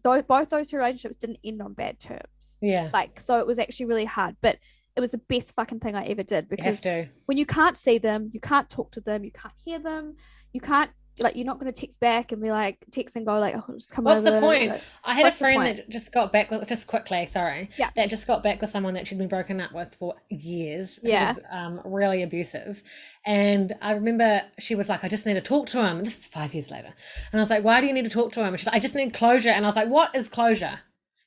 [0.04, 2.90] though both those two relationships didn't end on bad terms Yeah.
[2.94, 4.58] like so it was actually really hard but
[4.96, 7.08] it was the best fucking thing i ever did because to.
[7.26, 10.16] when you can't see them, you can't talk to them, you can't hear them,
[10.54, 10.90] you can't
[11.20, 13.74] like you're not going to text back and be like text and go like oh
[13.74, 14.14] just come on.
[14.14, 14.72] What's the point?
[14.72, 17.70] like- I had a friend that just got back with just quickly, sorry.
[17.78, 17.90] Yeah.
[17.96, 21.00] That just got back with someone that she'd been broken up with for years.
[21.04, 21.30] Yeah.
[21.30, 22.84] was um really abusive.
[23.26, 26.04] And I remember she was like, I just need to talk to him.
[26.04, 26.94] This is five years later.
[27.32, 28.48] And I was like, Why do you need to talk to him?
[28.48, 29.50] And she's like, I just need closure.
[29.50, 30.80] And I was like, What is closure?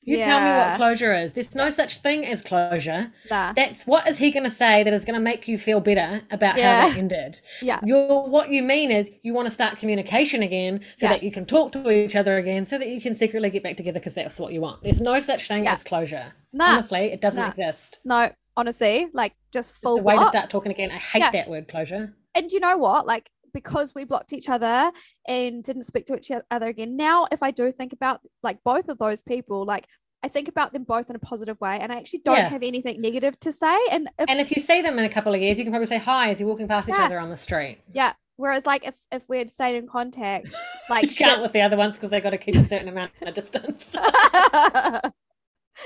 [0.03, 1.33] You tell me what closure is.
[1.33, 3.11] There's no such thing as closure.
[3.29, 3.53] Nah.
[3.53, 6.21] That's what is he going to say that is going to make you feel better
[6.31, 6.87] about how Yeah.
[6.89, 7.39] that ended.
[7.61, 7.79] Yeah.
[7.85, 11.13] You're, what you mean is you want to start communication again so Yeah.
[11.13, 13.77] that you can talk to each other again so that you can secretly get back
[13.77, 14.81] together because that's what you want.
[14.81, 15.73] There's no such thing Yeah.
[15.73, 16.33] as closure.
[16.51, 16.73] Nah.
[16.73, 17.49] Honestly, it doesn't Nah.
[17.49, 17.99] exist.
[18.03, 19.97] No, honestly, like just full.
[19.97, 20.89] Just a way to start talking again.
[20.89, 21.31] I hate Yeah.
[21.31, 22.15] that word closure.
[22.33, 23.05] And you know what?
[23.05, 24.91] Like because we blocked each other
[25.27, 26.95] and didn't speak to each other again.
[26.97, 29.85] Now, if I do think about like both of those people, like
[30.23, 32.49] I think about them both in a positive way, and I actually don't Yeah.
[32.49, 33.77] have anything negative to say.
[33.91, 35.87] And if And if you see them in a couple of years, you can probably
[35.87, 37.79] say hi as you're walking past each other on the street.
[37.91, 40.47] yeah, whereas like if if we had stayed in contact,
[40.89, 42.87] like you shit- can't with the other ones because they've got to keep a certain
[42.87, 43.93] amount of distance.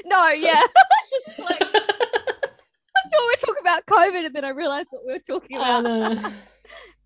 [0.05, 0.61] no, yeah.
[1.25, 5.13] Just like I thought we were talking about COVID, and then I realized what we
[5.13, 6.33] were talking about.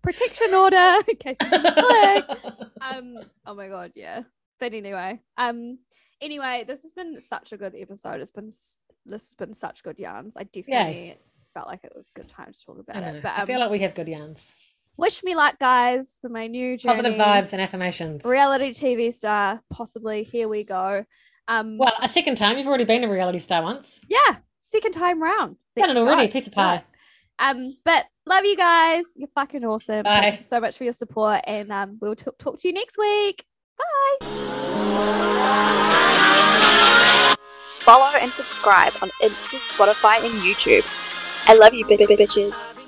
[0.02, 2.38] Protection order in case of.
[2.82, 3.18] Um.
[3.46, 3.92] Oh my god.
[3.94, 4.22] Yeah.
[4.58, 5.20] But anyway.
[5.36, 5.78] Um.
[6.22, 8.20] Anyway, this has been such a good episode.
[8.20, 10.34] It's been this has been such good yarns.
[10.36, 11.18] I definitely
[11.54, 13.22] felt like it was a good time to talk about it.
[13.22, 14.54] But I um, feel like we have good yarns.
[14.96, 16.96] wish me luck, guys, for my new journey.
[16.96, 18.24] Positive vibes and affirmations.
[18.24, 20.22] Reality TV star, possibly.
[20.24, 21.04] Here we go.
[21.48, 21.76] Um.
[21.78, 22.56] Well, a second time.
[22.56, 24.00] You've already been a reality star once.
[24.08, 25.56] yeah, second time round.
[25.76, 26.26] Done it Let's already.
[26.28, 26.32] go.
[26.32, 26.82] Piece of pie.
[27.40, 27.56] It.
[27.56, 29.04] Um, but love you guys.
[29.16, 30.04] You're fucking awesome.
[30.04, 30.20] Bye.
[30.20, 32.98] Thank you so much for your support, and um, we'll t- talk to you next
[32.98, 33.44] week.
[33.78, 34.26] Bye.
[37.80, 40.84] Follow and subscribe on Insta, Spotify, and YouTube.
[41.48, 42.79] I love you, bitches.